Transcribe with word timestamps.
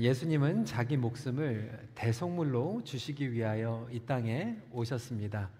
예수님은 0.00 0.64
자기 0.64 0.96
목숨을 0.96 1.90
대속물로 1.94 2.82
주시기 2.82 3.30
위하여 3.30 3.86
이 3.90 4.00
땅에 4.00 4.56
오셨습니다. 4.70 5.50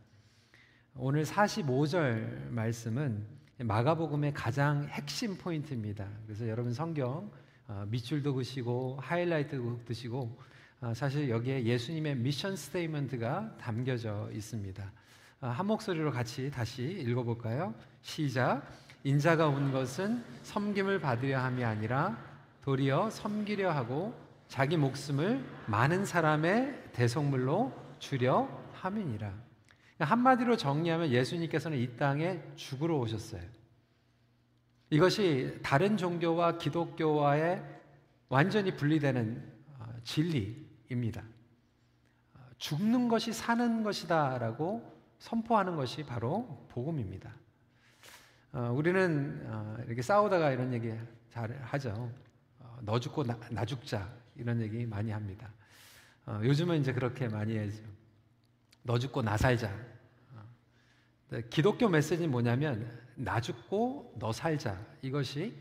오늘 0.94 1.24
45절 1.24 2.48
말씀은 2.48 3.26
마가복음의 3.58 4.32
가장 4.32 4.88
핵심 4.88 5.36
포인트입니다. 5.36 6.08
그래서 6.24 6.48
여러분 6.48 6.72
성경 6.72 7.30
어, 7.68 7.84
밑줄도 7.88 8.34
그시고 8.34 8.98
하이라이트도 9.02 9.84
그시고 9.84 10.38
어, 10.80 10.94
사실 10.94 11.28
여기에 11.28 11.64
예수님의 11.64 12.16
mission 12.16 12.56
statement가 12.56 13.58
담겨져 13.58 14.30
있습니다. 14.32 14.92
어, 15.42 15.46
한 15.48 15.66
목소리로 15.66 16.10
같이 16.10 16.50
다시 16.50 16.84
읽어볼까요? 16.84 17.74
시작. 18.00 18.62
인자가 19.04 19.48
온 19.48 19.72
것은 19.72 20.24
섬김을 20.42 21.00
받으려 21.00 21.38
함이 21.38 21.62
아니라 21.64 22.16
도리어 22.62 23.10
섬기려 23.10 23.70
하고 23.72 24.21
자기 24.52 24.76
목숨을 24.76 25.42
많은 25.66 26.04
사람의 26.04 26.90
대속물로 26.92 27.72
주려 27.98 28.50
함이니라. 28.74 29.32
한마디로 29.98 30.58
정리하면 30.58 31.08
예수님께서는 31.08 31.78
이 31.78 31.96
땅에 31.96 32.38
죽으러 32.54 32.98
오셨어요. 32.98 33.40
이것이 34.90 35.58
다른 35.62 35.96
종교와 35.96 36.58
기독교와의 36.58 37.64
완전히 38.28 38.76
분리되는 38.76 39.42
어, 39.78 39.86
진리입니다. 40.04 41.22
어, 42.34 42.40
죽는 42.58 43.08
것이 43.08 43.32
사는 43.32 43.82
것이다라고 43.82 44.82
선포하는 45.18 45.76
것이 45.76 46.04
바로 46.04 46.66
복음입니다. 46.68 47.34
어, 48.52 48.70
우리는 48.76 49.48
이렇게 49.86 50.02
싸우다가 50.02 50.50
이런 50.50 50.74
얘기 50.74 50.92
잘 51.30 51.58
하죠. 51.62 52.12
너 52.82 53.00
죽고 53.00 53.24
나, 53.24 53.40
나 53.50 53.64
죽자 53.64 54.20
이런 54.36 54.60
얘기 54.60 54.86
많이 54.86 55.10
합니다. 55.10 55.50
요즘은 56.42 56.80
이제 56.80 56.92
그렇게 56.92 57.28
많이 57.28 57.56
해죠. 57.56 57.82
너 58.82 58.98
죽고 58.98 59.22
나 59.22 59.36
살자. 59.36 59.74
기독교 61.50 61.88
메시지는 61.88 62.30
뭐냐면 62.30 63.00
나 63.14 63.40
죽고 63.40 64.16
너 64.18 64.32
살자. 64.32 64.78
이것이 65.02 65.54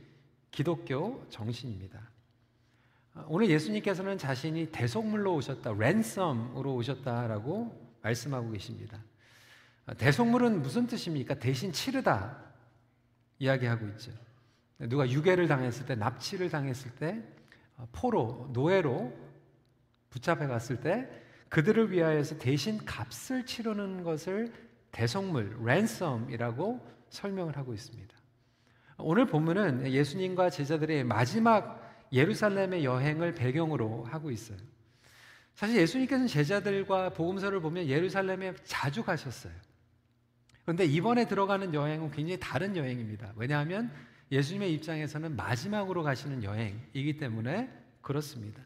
기독교 0.52 1.25
정신입니다. 1.30 1.99
오늘 3.27 3.49
예수님께서는 3.49 4.17
자신이 4.17 4.72
대속물로 4.72 5.36
오셨다, 5.36 5.73
랜섬으로 5.73 6.73
오셨다라고 6.75 7.97
말씀하고 8.02 8.52
계십니다. 8.52 8.99
대속물은 9.97 10.61
무슨 10.61 10.88
뜻입니까? 10.88 11.36
대신 11.36 11.73
치르다 11.73 12.38
이야기하고 13.39 13.88
있죠. 13.89 14.11
누가 14.80 15.09
유괴를 15.09 15.47
당했을 15.47 15.86
때, 15.86 15.95
납치를 15.95 16.49
당했을 16.49 16.92
때, 16.95 17.23
포로, 17.92 18.50
노예로 18.54 19.14
붙잡혀 20.10 20.48
갔을 20.48 20.80
때 20.80 21.10
그들을 21.50 21.92
위하여서 21.92 22.38
대신 22.38 22.78
값을 22.86 23.46
치르는 23.46 24.04
것을 24.04 24.54
대속물, 24.92 25.58
랜섬이라고 25.64 26.80
설명을 27.10 27.58
하고 27.58 27.73
있습니다. 27.73 28.16
오늘 28.98 29.26
본문은 29.26 29.92
예수님과 29.92 30.50
제자들의 30.50 31.04
마지막 31.04 31.82
예루살렘의 32.14 32.84
여행을 32.86 33.34
배경으로 33.34 34.04
하고 34.06 34.32
있어요. 34.32 34.58
사실 35.56 35.78
예수님께서는 35.78 36.28
제자들과 36.28 37.10
복음서를 37.10 37.60
보면 37.62 37.88
예루살렘에 37.88 38.54
자주 38.64 39.04
가셨어요. 39.04 39.54
그런데 40.64 40.86
이번에 40.86 41.26
들어가는 41.26 41.73
여행은 41.73 42.12
굉장히 42.12 42.40
다른 42.40 42.76
여행입니다. 42.76 43.34
왜냐하면 43.36 43.92
예수님의 44.32 44.74
입장에서는 44.74 45.36
마지막으로 45.36 46.04
가시는 46.04 46.44
여행이기 46.44 47.18
때문에 47.18 47.70
그렇습니다. 48.02 48.62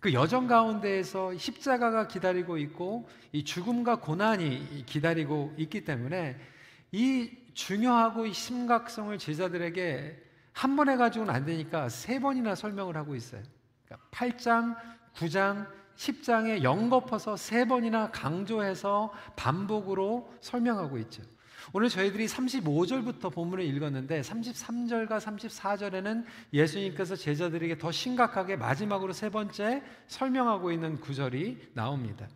그 0.00 0.12
여정 0.12 0.46
가운데에서 0.46 1.36
십자가가 1.36 2.06
기다리고 2.06 2.56
있고 2.58 3.08
이 3.32 3.44
죽음과 3.44 4.00
고난이 4.00 4.84
기다리고 4.86 5.54
있기 5.58 5.84
때문에 5.84 6.38
이 6.92 7.30
중요하고 7.54 8.30
심각성을 8.32 9.16
제자들에게 9.18 10.24
한번 10.52 10.88
해가지고는 10.88 11.34
안 11.34 11.44
되니까 11.44 11.88
세 11.88 12.20
번이나 12.20 12.54
설명을 12.54 12.96
하고 12.96 13.14
있어요. 13.14 13.42
그러니까 13.84 14.08
8장, 14.10 14.76
9장, 15.14 15.68
10장에 15.96 16.62
연거퍼서 16.62 17.36
세 17.36 17.64
번이나 17.64 18.10
강조해서 18.12 19.12
반복으로 19.34 20.32
설명하고 20.40 20.98
있죠. 20.98 21.22
오늘 21.74 21.90
저희들이 21.90 22.26
35절부터 22.26 23.30
본문을 23.30 23.62
읽었는데 23.64 24.22
33절과 24.22 25.20
34절에는 25.20 26.24
예수님께서 26.54 27.14
제자들에게 27.14 27.76
더 27.76 27.92
심각하게 27.92 28.56
마지막으로 28.56 29.12
세 29.12 29.28
번째 29.28 29.82
설명하고 30.06 30.72
있는 30.72 30.98
구절이 30.98 31.72
나옵니다. 31.74 32.26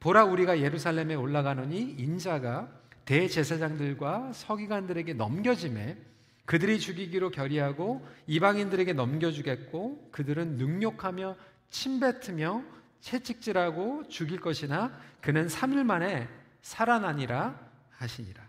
보라 0.00 0.24
우리가 0.24 0.60
예루살렘에 0.60 1.14
올라가노니 1.14 1.96
인자가 1.98 2.70
대제사장들과 3.04 4.32
서기관들에게 4.32 5.12
넘겨짐에 5.14 5.98
그들이 6.46 6.80
죽이기로 6.80 7.30
결의하고 7.30 8.06
이방인들에게 8.26 8.94
넘겨주겠고 8.94 10.08
그들은 10.10 10.56
능욕하며 10.56 11.36
침뱉으며 11.68 12.64
채찍질하고 13.00 14.08
죽일 14.08 14.40
것이나 14.40 14.98
그는 15.20 15.46
3일 15.46 15.84
만에 15.84 16.26
살아나니라 16.62 17.69
하시니라. 18.00 18.48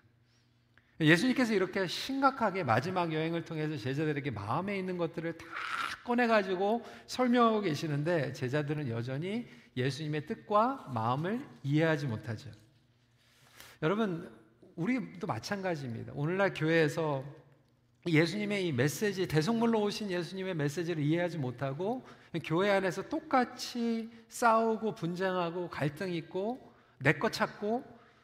예수님께서 1.00 1.54
이렇게 1.54 1.88
심각하게 1.88 2.64
마지막 2.64 3.12
여행을 3.12 3.44
통해서 3.44 3.76
제자들에게 3.76 4.32
마음에 4.32 4.78
있는 4.78 4.98
것들을 4.98 5.38
다 5.38 5.46
꺼내가지고 6.04 6.84
설명하고 7.08 7.62
계시는데 7.62 8.34
제자들은 8.34 8.90
여전히 8.90 9.48
예수님의 9.76 10.28
뜻과 10.28 10.92
마음을 10.94 11.46
이해하지 11.64 12.08
못하죠. 12.08 12.52
여러분, 13.82 14.32
우리도 14.76 15.26
마찬가지입니다. 15.26 16.14
오늘날 16.16 16.54
교회에서 16.54 17.24
예수님의 18.08 18.68
이 18.68 18.72
메시지, 18.72 19.28
대속물로 19.28 19.82
오신 19.82 20.12
예수님의 20.12 20.56
메시지를 20.56 21.04
이해하지 21.04 21.38
못하고 21.38 22.06
교회 22.44 22.70
안에서 22.72 23.10
똑같이 23.10 24.10
싸우고 24.28 24.96
분쟁하고 24.96 25.70
갈등 25.70 26.14
있고 26.14 26.72
내 27.00 27.14
것 27.14 27.32
찾고 27.32 27.84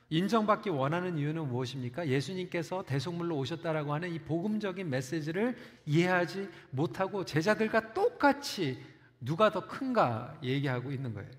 인정받기 0.09 0.69
원하는 0.69 1.17
이유는 1.17 1.47
무엇입니까? 1.47 2.07
예수님께서 2.07 2.83
대속물로 2.83 3.35
오셨다라고 3.37 3.93
하는 3.93 4.13
이 4.13 4.19
복음적인 4.19 4.89
메시지를 4.89 5.57
이해하지 5.85 6.49
못하고 6.71 7.25
제자들과 7.25 7.93
똑같이 7.93 8.81
누가 9.19 9.51
더 9.51 9.67
큰가 9.67 10.37
얘기하고 10.43 10.91
있는 10.91 11.13
거예요. 11.13 11.29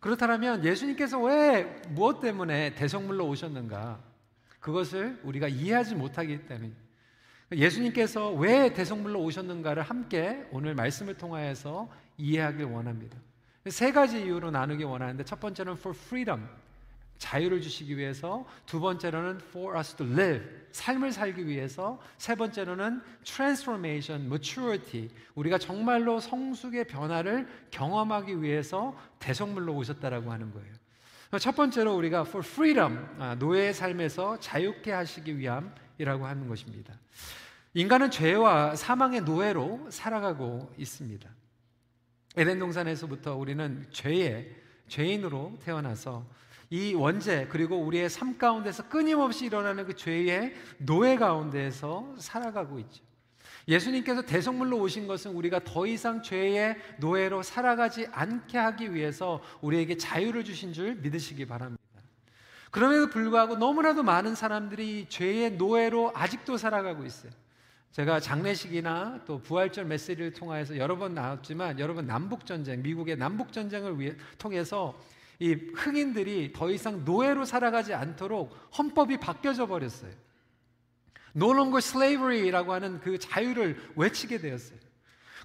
그렇다면 0.00 0.64
예수님께서 0.64 1.20
왜 1.20 1.64
무엇 1.90 2.20
때문에 2.20 2.74
대속물로 2.74 3.28
오셨는가? 3.28 4.00
그것을 4.60 5.20
우리가 5.22 5.48
이해하지 5.48 5.94
못하기 5.94 6.46
때문에 6.46 6.72
예수님께서 7.52 8.32
왜 8.32 8.72
대속물로 8.72 9.22
오셨는가를 9.22 9.82
함께 9.82 10.46
오늘 10.50 10.74
말씀을 10.74 11.16
통하여서 11.16 11.88
이해하길 12.16 12.64
원합니다. 12.64 13.16
세 13.66 13.92
가지 13.92 14.22
이유로 14.22 14.50
나누기 14.50 14.84
원하는데 14.84 15.24
첫 15.24 15.40
번째는 15.40 15.74
for 15.74 15.96
freedom. 15.96 16.46
자유를 17.18 17.60
주시기 17.60 17.96
위해서 17.98 18.46
두 18.64 18.80
번째로는 18.80 19.40
for 19.48 19.76
us 19.76 19.94
to 19.94 20.06
live 20.06 20.46
삶을 20.72 21.12
살기 21.12 21.46
위해서 21.46 22.00
세 22.16 22.34
번째로는 22.34 23.02
transformation, 23.24 24.26
maturity 24.26 25.08
우리가 25.34 25.58
정말로 25.58 26.20
성숙의 26.20 26.86
변화를 26.86 27.48
경험하기 27.70 28.40
위해서 28.42 28.96
대성물로 29.18 29.74
오셨다라고 29.74 30.30
하는 30.32 30.52
거예요. 30.52 30.72
첫 31.40 31.54
번째로 31.54 31.94
우리가 31.96 32.22
for 32.22 32.44
freedom 32.46 33.06
아, 33.18 33.34
노예의 33.34 33.74
삶에서 33.74 34.38
자유케 34.40 34.92
하시기 34.92 35.36
위함이라고 35.36 36.26
하는 36.26 36.48
것입니다. 36.48 36.94
인간은 37.74 38.10
죄와 38.10 38.76
사망의 38.76 39.22
노예로 39.22 39.88
살아가고 39.90 40.72
있습니다. 40.78 41.28
에덴 42.36 42.58
동산에서부터 42.58 43.36
우리는 43.36 43.86
죄의 43.90 44.54
죄인으로 44.88 45.58
태어나서 45.62 46.24
이 46.70 46.94
원죄 46.94 47.46
그리고 47.50 47.76
우리의 47.78 48.10
삶 48.10 48.36
가운데서 48.36 48.88
끊임없이 48.88 49.46
일어나는 49.46 49.86
그 49.86 49.94
죄의 49.94 50.54
노예 50.78 51.16
가운데에서 51.16 52.14
살아가고 52.18 52.78
있죠. 52.80 53.02
예수님께서 53.66 54.22
대성물로 54.22 54.78
오신 54.78 55.06
것은 55.06 55.32
우리가 55.32 55.60
더 55.62 55.86
이상 55.86 56.22
죄의 56.22 56.76
노예로 56.98 57.42
살아가지 57.42 58.06
않게 58.12 58.56
하기 58.56 58.94
위해서 58.94 59.42
우리에게 59.60 59.98
자유를 59.98 60.44
주신 60.44 60.72
줄 60.72 60.94
믿으시기 60.96 61.46
바랍니다. 61.46 61.82
그럼에도 62.70 63.08
불구하고 63.08 63.56
너무나도 63.56 64.02
많은 64.02 64.34
사람들이 64.34 65.06
죄의 65.08 65.52
노예로 65.52 66.12
아직도 66.14 66.56
살아가고 66.56 67.04
있어요. 67.04 67.32
제가 67.92 68.20
장례식이나 68.20 69.22
또 69.26 69.40
부활절 69.40 69.86
메시지를 69.86 70.32
통해서 70.32 70.76
여러 70.76 70.96
번 70.96 71.14
나왔지만 71.14 71.78
여러분 71.78 72.06
남북 72.06 72.46
전쟁, 72.46 72.82
미국의 72.82 73.16
남북 73.16 73.52
전쟁을 73.52 74.16
통해서 74.36 74.98
이 75.40 75.54
흑인들이 75.74 76.52
더 76.52 76.70
이상 76.70 77.04
노예로 77.04 77.44
살아가지 77.44 77.94
않도록 77.94 78.54
헌법이 78.76 79.18
바뀌어져 79.18 79.66
버렸어요. 79.66 80.10
No 81.36 81.50
longer 81.52 81.78
slavery라고 81.78 82.72
하는 82.72 83.00
그 83.00 83.18
자유를 83.18 83.92
외치게 83.96 84.38
되었어요. 84.38 84.78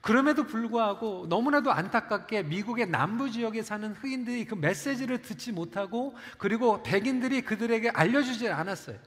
그럼에도 0.01 0.45
불구하고 0.45 1.27
너무나도 1.29 1.71
안타깝게 1.71 2.43
미국의 2.43 2.89
남부 2.89 3.31
지역에 3.31 3.61
사는 3.61 3.93
흑인들이 3.93 4.45
그 4.45 4.55
메시지를 4.55 5.21
듣지 5.21 5.51
못하고 5.51 6.15
그리고 6.37 6.83
백인들이 6.83 7.41
그들에게 7.41 7.89
알려주지 7.89 8.49
않았어요. 8.49 8.97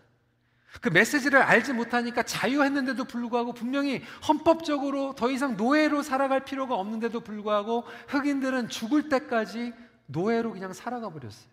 그 0.81 0.89
메시지를 0.89 1.43
알지 1.43 1.73
못하니까 1.73 2.23
자유했는데도 2.23 3.05
불구하고 3.05 3.53
분명히 3.53 4.03
헌법적으로 4.27 5.15
더 5.15 5.31
이상 5.31 5.57
노예로 5.57 6.03
살아갈 6.03 6.45
필요가 6.45 6.77
없는데도 6.77 7.21
불구하고 7.21 7.85
흑인들은 8.09 8.69
죽을 8.69 9.09
때까지 9.09 9.73
노예로 10.07 10.53
그냥 10.53 10.73
살아가 10.73 11.11
버렸어요. 11.11 11.51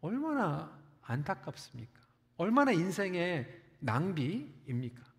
얼마나 0.00 0.70
안타깝습니까? 1.02 2.00
얼마나 2.36 2.72
인생의 2.72 3.46
낭비입니까? 3.80 5.12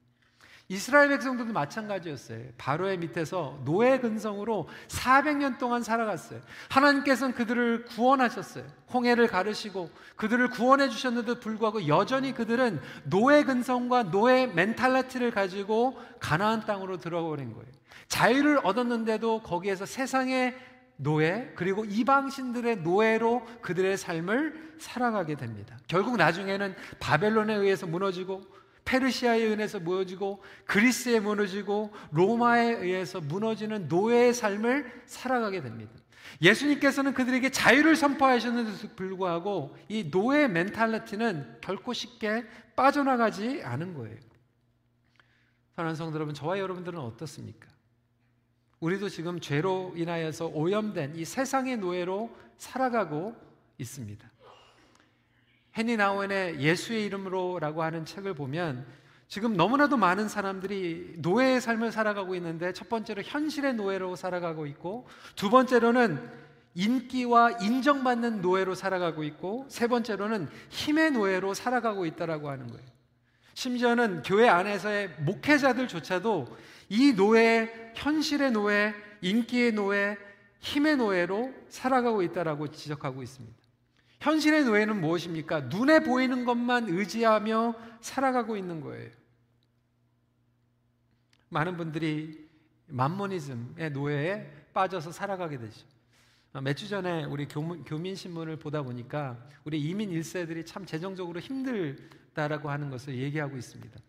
이스라엘 0.70 1.10
백성들도 1.10 1.52
마찬가지였어요. 1.52 2.52
바로의 2.58 2.98
밑에서 2.98 3.60
노예 3.66 4.00
근성으로 4.00 4.70
400년 4.88 5.60
동안 5.60 5.84
살아갔어요. 5.84 6.42
하나님께서는 6.70 7.36
그들을 7.36 7.86
구원하셨어요. 7.86 8.66
홍해를 8.92 9.28
가르시고 9.28 9.90
그들을 10.16 10.50
구원해 10.50 10.90
주셨는데도 10.90 11.42
불구하고 11.42 11.88
여전히 11.88 12.34
그들은 12.34 12.80
노예 13.04 13.44
근성과 13.44 14.12
노예 14.12 14.48
mentality를 14.48 15.32
가지고 15.32 16.00
가나안 16.20 16.66
땅으로 16.66 16.98
들어가 16.98 17.28
버린 17.28 17.54
거예요. 17.54 17.68
자유를 18.08 18.62
얻었는데도 18.64 19.44
거기에서 19.44 19.86
세상의 19.86 20.56
노예 21.04 21.52
그리고 21.56 21.86
이방신들의 21.86 22.78
노예로 22.78 23.46
그들의 23.62 23.98
삶을 23.98 24.76
살아가게 24.80 25.36
됩니다. 25.36 25.78
결국 25.88 26.18
나중에는 26.18 26.76
바벨론에 27.00 27.54
의해서 27.56 27.86
무너지고 27.86 28.42
페르시아에 28.86 29.42
의해서 29.42 29.80
무너지고 29.80 30.44
그리스에 30.66 31.20
무너지고 31.20 31.94
로마에 32.12 32.72
의해서 32.74 33.22
무너지는 33.22 33.88
노예의 33.88 34.34
삶을 34.34 35.04
살아가게 35.06 35.62
됩니다. 35.62 35.92
예수님께서는 36.42 37.14
그들에게 37.14 37.50
자유를 37.50 37.96
선포하셨는데도 37.96 38.96
불구하고 38.96 39.76
이 39.88 40.10
노예 40.10 40.48
멘탈리티는 40.48 41.60
결코 41.62 41.94
쉽게 41.94 42.46
빠져나가지 42.76 43.62
않은 43.64 43.94
거예요. 43.94 44.18
사랑하는 45.76 45.96
성도 45.96 46.16
여러분, 46.16 46.34
저와 46.34 46.60
여러분들은 46.60 47.00
어떻습니까? 47.00 47.73
우리도 48.84 49.08
지금 49.08 49.40
죄로 49.40 49.94
인하여서 49.96 50.48
오염된 50.48 51.16
이 51.16 51.24
세상의 51.24 51.78
노예로 51.78 52.30
살아가고 52.58 53.34
있습니다. 53.78 54.30
헤니 55.78 55.96
나우엔의 55.96 56.60
예수의 56.60 57.06
이름으로라고 57.06 57.82
하는 57.82 58.04
책을 58.04 58.34
보면 58.34 58.86
지금 59.30 59.56
너무나도 59.56 59.96
많은 59.96 60.28
사람들이 60.28 61.14
노예의 61.20 61.62
삶을 61.62 61.94
살아가고 61.94 62.36
있는데 62.36 62.74
첫 62.74 62.90
번째로 62.90 63.22
현실의 63.22 63.76
노예로 63.76 64.18
살아가고 64.18 64.66
있고 64.66 65.08
두 65.38 65.50
번째로는 65.50 66.20
인기와 66.76 67.52
인정받는 67.62 68.42
노예로 68.42 68.76
살아가고 68.76 69.24
있고 69.24 69.66
세 69.70 69.88
번째로는 69.88 70.50
힘의 70.68 71.12
노예로 71.12 71.54
살아가고 71.54 72.06
있다라고 72.06 72.50
하는 72.50 72.68
거예요. 72.68 72.86
심지어는 73.54 74.24
교회 74.24 74.50
안에서의 74.50 75.16
목회자들조차도 75.20 76.58
이 76.94 77.12
노예, 77.12 77.92
현실의 77.96 78.52
노예, 78.52 78.94
인기의 79.22 79.72
노예, 79.72 80.16
힘의 80.60 80.98
노예로 80.98 81.52
살아가고 81.68 82.22
있다라고 82.22 82.68
지적하고 82.68 83.24
있습니다. 83.24 83.58
현실의 84.20 84.66
노예는 84.66 85.02
무엇입니까? 85.02 85.62
눈에 85.62 86.02
보이는 86.02 86.46
것만 86.46 86.90
의지하며 86.90 87.74
살아가고 88.00 88.56
있는 88.56 88.80
거예요. 88.80 89.10
많은 91.50 91.78
분들이 91.78 92.48
만모니즘의 92.86 93.90
노예에 93.90 94.68
빠져서 94.72 95.12
살아가게 95.12 95.58
되죠. 95.58 95.88
어, 96.54 96.62
몇주 96.62 96.88
전에 96.90 97.24
우리 97.24 97.48
교민 97.48 98.16
신문을 98.16 98.58
보다 98.58 98.84
보니까 98.84 99.44
우리 99.64 99.82
이민 99.82 100.12
1세들이 100.12 100.64
참 100.64 100.86
재정적으로 100.86 101.40
힘들다라고 101.40 102.70
하는 102.70 102.92
것을 102.92 103.18
얘기하고 103.18 103.58
있습니다. 103.58 104.00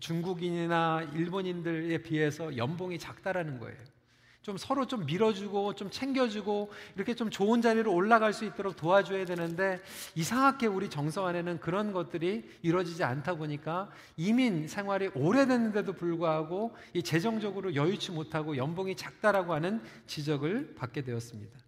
중국인이나 0.00 1.10
일본인들에 1.14 1.98
비해서 2.02 2.56
연봉이 2.56 2.98
작다라는 2.98 3.58
거예요. 3.58 3.76
좀 4.44 4.58
서로 4.58 4.86
좀 4.86 5.06
밀어주고 5.06 5.74
좀 5.74 5.90
챙겨주고 5.90 6.70
이렇게 6.96 7.14
좀 7.14 7.30
좋은 7.30 7.62
자리로 7.62 7.92
올라갈 7.92 8.34
수 8.34 8.44
있도록 8.44 8.76
도와줘야 8.76 9.24
되는데 9.24 9.80
이상하게 10.14 10.66
우리 10.66 10.90
정서 10.90 11.26
안에는 11.26 11.60
그런 11.60 11.92
것들이 11.92 12.44
이루어지지 12.60 13.04
않다 13.04 13.36
보니까 13.36 13.90
이민 14.18 14.68
생활이 14.68 15.08
오래됐는데도 15.14 15.94
불구하고 15.94 16.76
이 16.92 17.02
재정적으로 17.02 17.74
여유치 17.74 18.12
못하고 18.12 18.58
연봉이 18.58 18.94
작다라고 18.94 19.54
하는 19.54 19.82
지적을 20.06 20.74
받게 20.74 21.02
되었습니다. 21.02 21.63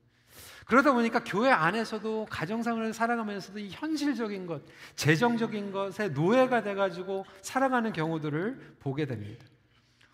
그러다 0.66 0.92
보니까 0.92 1.22
교회 1.24 1.50
안에서도 1.50 2.26
가정상을 2.28 2.92
살아가면서도 2.92 3.60
이 3.60 3.68
현실적인 3.70 4.46
것, 4.46 4.62
재정적인 4.96 5.70
것에 5.70 6.08
노예가 6.08 6.62
돼가지고 6.62 7.24
살아가는 7.40 7.92
경우들을 7.92 8.76
보게 8.80 9.06
됩니다. 9.06 9.44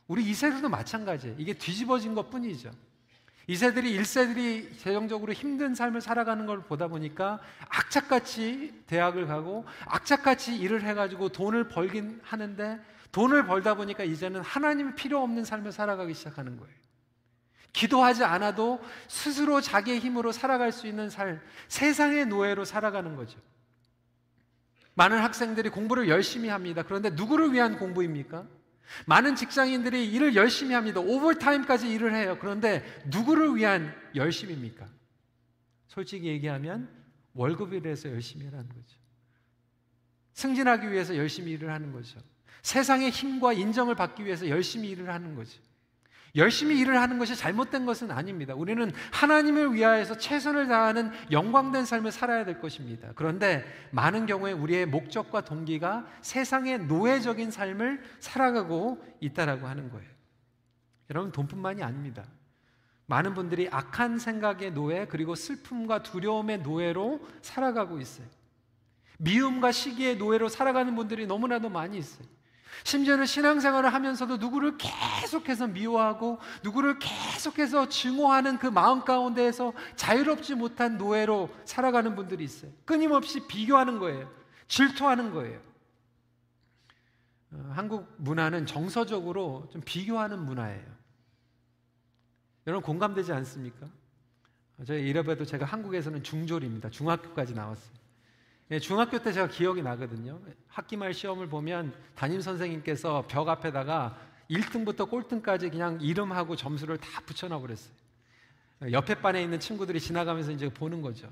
우리 0.06 0.30
2세들도 0.30 0.68
마찬가지예요. 0.68 1.36
이게 1.38 1.54
뒤집어진 1.54 2.14
것 2.14 2.28
뿐이죠. 2.28 2.70
2세들이 3.48 3.98
1세들이 3.98 4.78
재정적으로 4.78 5.32
힘든 5.32 5.74
삶을 5.74 6.02
살아가는 6.02 6.44
걸 6.44 6.62
보다 6.62 6.86
보니까 6.86 7.40
악착같이 7.68 8.84
대학을 8.86 9.26
가고 9.26 9.64
악착같이 9.86 10.56
일을 10.58 10.82
해가지고 10.82 11.30
돈을 11.30 11.68
벌긴 11.68 12.20
하는데 12.22 12.78
돈을 13.10 13.46
벌다 13.46 13.74
보니까 13.74 14.04
이제는 14.04 14.42
하나님 14.42 14.94
필요 14.94 15.22
없는 15.22 15.44
삶을 15.44 15.72
살아가기 15.72 16.12
시작하는 16.12 16.58
거예요. 16.58 16.81
기도하지 17.72 18.24
않아도 18.24 18.80
스스로 19.08 19.60
자기의 19.60 19.98
힘으로 19.98 20.32
살아갈 20.32 20.72
수 20.72 20.86
있는 20.86 21.08
삶, 21.08 21.40
세상의 21.68 22.26
노예로 22.26 22.64
살아가는 22.64 23.16
거죠. 23.16 23.38
많은 24.94 25.18
학생들이 25.18 25.70
공부를 25.70 26.08
열심히 26.08 26.48
합니다. 26.48 26.82
그런데 26.82 27.10
누구를 27.10 27.52
위한 27.52 27.78
공부입니까? 27.78 28.46
많은 29.06 29.36
직장인들이 29.36 30.12
일을 30.12 30.36
열심히 30.36 30.74
합니다. 30.74 31.00
오버타임까지 31.00 31.90
일을 31.90 32.14
해요. 32.14 32.36
그런데 32.38 32.84
누구를 33.06 33.56
위한 33.56 33.94
열심입니까? 34.14 34.86
솔직히 35.88 36.26
얘기하면 36.26 36.90
월급에 37.32 37.80
대해서 37.80 38.10
열심히 38.10 38.46
일하는 38.46 38.68
거죠. 38.68 38.98
승진하기 40.34 40.90
위해서 40.90 41.16
열심히 41.16 41.52
일을 41.52 41.70
하는 41.70 41.92
거죠. 41.92 42.20
세상의 42.62 43.10
힘과 43.10 43.54
인정을 43.54 43.94
받기 43.94 44.24
위해서 44.24 44.48
열심히 44.48 44.90
일을 44.90 45.08
하는 45.08 45.34
거죠. 45.34 45.60
열심히 46.34 46.78
일을 46.78 46.98
하는 47.00 47.18
것이 47.18 47.36
잘못된 47.36 47.84
것은 47.84 48.10
아닙니다. 48.10 48.54
우리는 48.54 48.90
하나님을 49.12 49.74
위하여서 49.74 50.16
최선을 50.16 50.66
다하는 50.66 51.10
영광된 51.30 51.84
삶을 51.84 52.10
살아야 52.10 52.44
될 52.44 52.60
것입니다. 52.60 53.10
그런데 53.14 53.64
많은 53.90 54.24
경우에 54.24 54.52
우리의 54.52 54.86
목적과 54.86 55.42
동기가 55.42 56.06
세상의 56.22 56.86
노예적인 56.86 57.50
삶을 57.50 58.02
살아가고 58.20 59.04
있다라고 59.20 59.66
하는 59.66 59.90
거예요. 59.90 60.08
여러분 61.10 61.32
돈뿐만이 61.32 61.82
아닙니다. 61.82 62.24
많은 63.06 63.34
분들이 63.34 63.68
악한 63.70 64.18
생각의 64.18 64.72
노예 64.72 65.06
그리고 65.06 65.34
슬픔과 65.34 66.02
두려움의 66.02 66.60
노예로 66.60 67.20
살아가고 67.42 68.00
있어요. 68.00 68.26
미움과 69.18 69.70
시기의 69.70 70.16
노예로 70.16 70.48
살아가는 70.48 70.94
분들이 70.96 71.26
너무나도 71.26 71.68
많이 71.68 71.98
있어요. 71.98 72.26
심지어는 72.84 73.26
신앙생활을 73.26 73.92
하면서도 73.92 74.38
누구를 74.38 74.76
계속해서 74.78 75.68
미워하고 75.68 76.38
누구를 76.62 76.98
계속해서 76.98 77.88
증오하는 77.88 78.58
그 78.58 78.66
마음 78.66 79.04
가운데에서 79.04 79.72
자유롭지 79.96 80.54
못한 80.54 80.98
노예로 80.98 81.50
살아가는 81.64 82.14
분들이 82.14 82.44
있어요. 82.44 82.70
끊임없이 82.84 83.46
비교하는 83.46 83.98
거예요. 83.98 84.30
질투하는 84.68 85.32
거예요. 85.32 85.60
어, 87.52 87.72
한국 87.74 88.12
문화는 88.16 88.66
정서적으로 88.66 89.68
좀 89.70 89.82
비교하는 89.84 90.38
문화예요. 90.38 90.84
여러분 92.66 92.82
공감되지 92.84 93.32
않습니까? 93.32 93.88
저희 94.86 95.08
이래봬도 95.08 95.44
제가 95.44 95.64
한국에서는 95.66 96.22
중졸입니다. 96.22 96.90
중학교까지 96.90 97.54
나왔어요. 97.54 98.01
예, 98.72 98.78
중학교 98.78 99.18
때 99.18 99.34
제가 99.34 99.48
기억이 99.48 99.82
나거든요. 99.82 100.40
학기 100.66 100.96
말 100.96 101.12
시험을 101.12 101.46
보면 101.46 101.92
담임 102.14 102.40
선생님께서 102.40 103.26
벽 103.28 103.46
앞에다가 103.46 104.18
1등부터 104.50 105.10
꼴등까지 105.10 105.68
그냥 105.68 105.98
이름하고 106.00 106.56
점수를 106.56 106.96
다 106.96 107.20
붙여놔 107.26 107.60
버렸어요. 107.60 107.92
옆에 108.90 109.16
반에 109.16 109.42
있는 109.42 109.60
친구들이 109.60 110.00
지나가면서 110.00 110.52
이제 110.52 110.70
보는 110.72 111.02
거죠. 111.02 111.28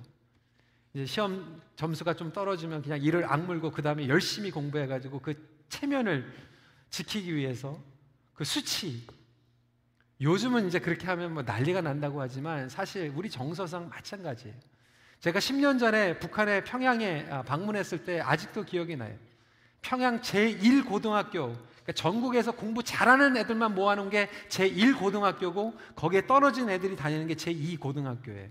이제 0.92 1.06
시험 1.06 1.62
점수가 1.76 2.12
좀 2.12 2.30
떨어지면 2.30 2.82
그냥 2.82 3.00
이를 3.00 3.24
악물고 3.24 3.70
그 3.70 3.80
다음에 3.80 4.06
열심히 4.06 4.50
공부해가지고 4.50 5.20
그 5.20 5.32
체면을 5.70 6.30
지키기 6.90 7.34
위해서 7.34 7.82
그 8.34 8.44
수치. 8.44 9.06
요즘은 10.20 10.68
이제 10.68 10.78
그렇게 10.78 11.06
하면 11.06 11.32
뭐 11.32 11.42
난리가 11.42 11.80
난다고 11.80 12.20
하지만 12.20 12.68
사실 12.68 13.10
우리 13.16 13.30
정서상 13.30 13.88
마찬가지예요. 13.88 14.69
제가 15.20 15.38
10년 15.38 15.78
전에 15.78 16.18
북한의 16.18 16.64
평양에 16.64 17.26
아, 17.30 17.42
방문했을 17.42 18.04
때 18.04 18.20
아직도 18.20 18.64
기억이 18.64 18.96
나요. 18.96 19.14
평양 19.82 20.20
제1고등학교 20.20 21.30
그러니까 21.32 21.92
전국에서 21.94 22.52
공부 22.52 22.82
잘하는 22.82 23.36
애들만 23.36 23.74
모아놓은 23.74 24.10
게 24.10 24.28
제1고등학교고 24.48 25.76
거기에 25.94 26.26
떨어진 26.26 26.70
애들이 26.70 26.96
다니는 26.96 27.26
게 27.26 27.34
제2고등학교예요. 27.34 28.50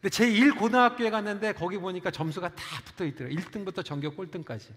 근데 0.00 0.08
제1고등학교에 0.08 1.10
갔는데 1.10 1.52
거기 1.52 1.78
보니까 1.78 2.10
점수가 2.10 2.54
다 2.54 2.64
붙어 2.84 3.04
있더라고요. 3.04 3.38
1등부터 3.38 3.84
전교 3.84 4.14
꼴등까지. 4.14 4.74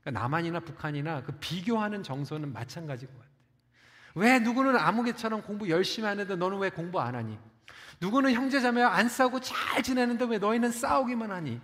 그러니까 0.00 0.20
남한이나 0.20 0.60
북한이나 0.60 1.22
그 1.24 1.32
비교하는 1.40 2.02
정서는 2.02 2.52
마찬가지인 2.52 3.10
것 3.10 3.18
같아요. 3.18 3.30
왜 4.14 4.38
누구는 4.38 4.76
아무개처럼 4.76 5.42
공부 5.42 5.68
열심히 5.68 6.08
하는데 6.08 6.36
너는 6.36 6.58
왜 6.58 6.70
공부 6.70 7.00
안 7.00 7.14
하니? 7.14 7.36
누구는 8.00 8.32
형제자매와 8.32 8.94
안 8.94 9.08
싸우고 9.08 9.40
잘 9.40 9.82
지내는데 9.82 10.24
왜 10.26 10.38
너희는 10.38 10.70
싸우기만 10.70 11.30
하니? 11.30 11.60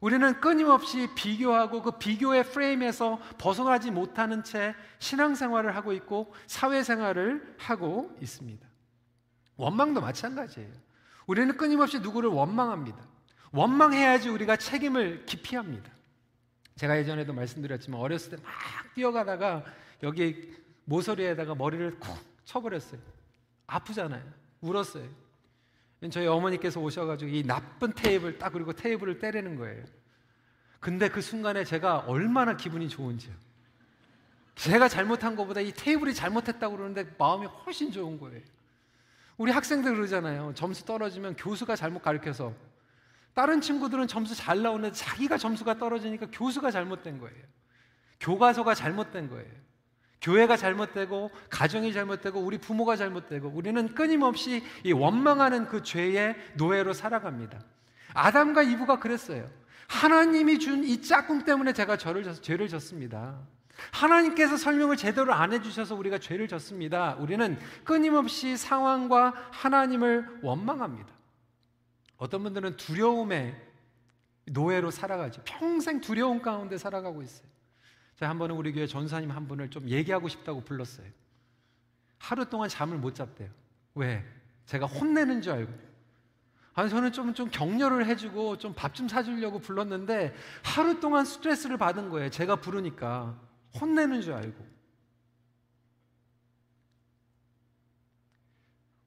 우리는 0.00 0.40
끊임없이 0.40 1.08
비교하고 1.14 1.82
그 1.82 1.92
비교의 1.98 2.44
프레임에서 2.50 3.20
벗어나지 3.38 3.90
못하는 3.90 4.42
채 4.42 4.74
신앙생활을 4.98 5.76
하고 5.76 5.92
있고 5.92 6.34
사회생활을 6.46 7.56
하고 7.58 8.16
있습니다. 8.20 8.66
원망도 9.56 10.00
마찬가지예요. 10.00 10.72
우리는 11.26 11.56
끊임없이 11.56 12.00
누구를 12.00 12.30
원망합니다. 12.30 12.98
원망해야지 13.52 14.28
우리가 14.28 14.56
책임을 14.56 15.24
기피합니다. 15.26 15.90
제가 16.76 16.98
예전에도 16.98 17.32
말씀드렸지만 17.32 18.00
어렸을 18.00 18.36
때 18.36 18.42
막 18.42 18.52
뛰어가다가 18.94 19.62
여기 20.02 20.52
모서리에다가 20.84 21.54
머리를 21.54 21.98
쿡 22.00 22.16
쳐버렸어요. 22.44 23.00
아프잖아요. 23.68 24.22
울었어요. 24.60 25.08
저희 26.10 26.26
어머니께서 26.26 26.80
오셔가지고 26.80 27.30
이 27.30 27.44
나쁜 27.44 27.92
테이블 27.92 28.38
딱 28.38 28.52
그리고 28.52 28.72
테이블을 28.72 29.18
때리는 29.18 29.56
거예요. 29.56 29.84
근데 30.80 31.08
그 31.08 31.20
순간에 31.20 31.64
제가 31.64 31.98
얼마나 32.00 32.56
기분이 32.56 32.88
좋은지요. 32.88 33.32
제가 34.56 34.88
잘못한 34.88 35.36
것보다 35.36 35.60
이 35.60 35.72
테이블이 35.72 36.12
잘못했다고 36.14 36.76
그러는데 36.76 37.14
마음이 37.18 37.46
훨씬 37.46 37.92
좋은 37.92 38.18
거예요. 38.18 38.40
우리 39.36 39.50
학생들 39.52 39.94
그러잖아요. 39.94 40.52
점수 40.54 40.84
떨어지면 40.84 41.36
교수가 41.36 41.76
잘못 41.76 42.02
가르쳐서 42.02 42.52
다른 43.34 43.60
친구들은 43.60 44.08
점수 44.08 44.34
잘 44.34 44.60
나오는데 44.60 44.94
자기가 44.94 45.38
점수가 45.38 45.78
떨어지니까 45.78 46.26
교수가 46.32 46.70
잘못된 46.70 47.18
거예요. 47.18 47.42
교과서가 48.20 48.74
잘못된 48.74 49.30
거예요. 49.30 49.50
교회가 50.22 50.56
잘못되고 50.56 51.30
가정이 51.50 51.92
잘못되고 51.92 52.40
우리 52.40 52.56
부모가 52.58 52.96
잘못되고 52.96 53.48
우리는 53.48 53.94
끊임없이 53.94 54.64
이 54.84 54.92
원망하는 54.92 55.66
그 55.66 55.82
죄의 55.82 56.36
노예로 56.54 56.92
살아갑니다. 56.92 57.58
아담과 58.14 58.62
이브가 58.62 58.98
그랬어요. 59.00 59.50
하나님이 59.88 60.58
준 60.58 60.84
이 60.84 61.02
짝꿍 61.02 61.44
때문에 61.44 61.72
제가 61.72 61.96
저를 61.98 62.32
죄를 62.40 62.68
졌습니다. 62.68 63.38
하나님께서 63.90 64.56
설명을 64.56 64.96
제대로 64.96 65.34
안 65.34 65.52
해주셔서 65.52 65.96
우리가 65.96 66.18
죄를 66.18 66.46
졌습니다. 66.46 67.16
우리는 67.18 67.58
끊임없이 67.84 68.56
상황과 68.56 69.34
하나님을 69.50 70.40
원망합니다. 70.42 71.08
어떤 72.16 72.42
분들은 72.44 72.76
두려움의 72.76 73.56
노예로 74.46 74.90
살아가죠. 74.90 75.42
평생 75.44 76.00
두려움 76.00 76.40
가운데 76.42 76.78
살아가고 76.78 77.22
있어요. 77.22 77.48
제가 78.22 78.30
한 78.30 78.38
번은 78.38 78.54
우리 78.54 78.72
교회 78.72 78.86
전사님 78.86 79.32
한 79.32 79.48
분을 79.48 79.68
좀 79.68 79.88
얘기하고 79.88 80.28
싶다고 80.28 80.60
불렀어요. 80.60 81.08
하루 82.18 82.48
동안 82.48 82.68
잠을 82.68 82.96
못 82.96 83.16
잤대요. 83.16 83.50
왜? 83.96 84.24
제가 84.64 84.86
혼내는 84.86 85.42
줄 85.42 85.54
알고. 85.54 85.72
아니, 86.74 86.88
저는 86.88 87.10
좀, 87.10 87.34
좀 87.34 87.50
격려를 87.50 88.06
해주고 88.06 88.58
좀 88.58 88.74
밥 88.74 88.94
좀 88.94 89.08
사주려고 89.08 89.58
불렀는데 89.58 90.32
하루 90.62 91.00
동안 91.00 91.24
스트레스를 91.24 91.76
받은 91.78 92.10
거예요. 92.10 92.30
제가 92.30 92.54
부르니까. 92.60 93.36
혼내는 93.80 94.20
줄 94.20 94.34
알고. 94.34 94.64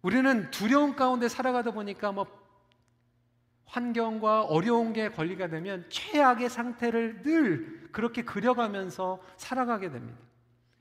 우리는 0.01 0.51
두려움 0.51 0.98
가운데 0.98 1.29
살아가다 1.29 1.72
보니까 1.72 2.12
뭐 2.12 2.27
환경과 3.65 4.43
어려운 4.43 4.93
게 4.93 5.10
관리가 5.10 5.48
되면 5.48 5.86
최악의 5.89 6.50
상태를 6.50 7.22
늘 7.24 7.89
그렇게 7.91 8.24
그려가면서 8.24 9.22
살아가게 9.38 9.91
됩니다. 9.91 10.19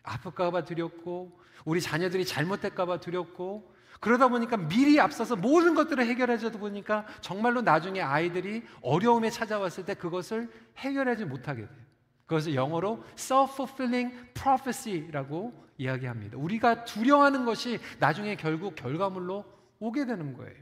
아플까봐 0.03 0.64
두렵고, 0.64 1.41
우리 1.64 1.81
자녀들이 1.81 2.25
잘못될까봐 2.25 3.00
두렵고, 3.00 3.75
그러다 4.00 4.29
보니까 4.29 4.57
미리 4.57 5.00
앞서서 5.00 5.35
모든 5.35 5.75
것들을 5.75 6.05
해결해줘도 6.05 6.59
보니까 6.59 7.07
정말로 7.23 7.62
나중에 7.62 8.03
아이들이 8.03 8.62
어려움에 8.83 9.31
찾아왔을 9.31 9.87
때 9.87 9.95
그것을 9.95 10.50
해결하지 10.76 11.25
못하게 11.25 11.62
돼요. 11.62 11.85
그것을 12.26 12.55
영어로 12.55 13.03
self-fulfilling 13.17 14.35
prophecy라고 14.35 15.55
이야기합니다. 15.79 16.37
우리가 16.37 16.85
두려워하는 16.85 17.45
것이 17.45 17.79
나중에 17.99 18.37
결국 18.37 18.75
결과물로 18.75 19.45
오게 19.79 20.05
되는 20.07 20.37
거예요. 20.37 20.55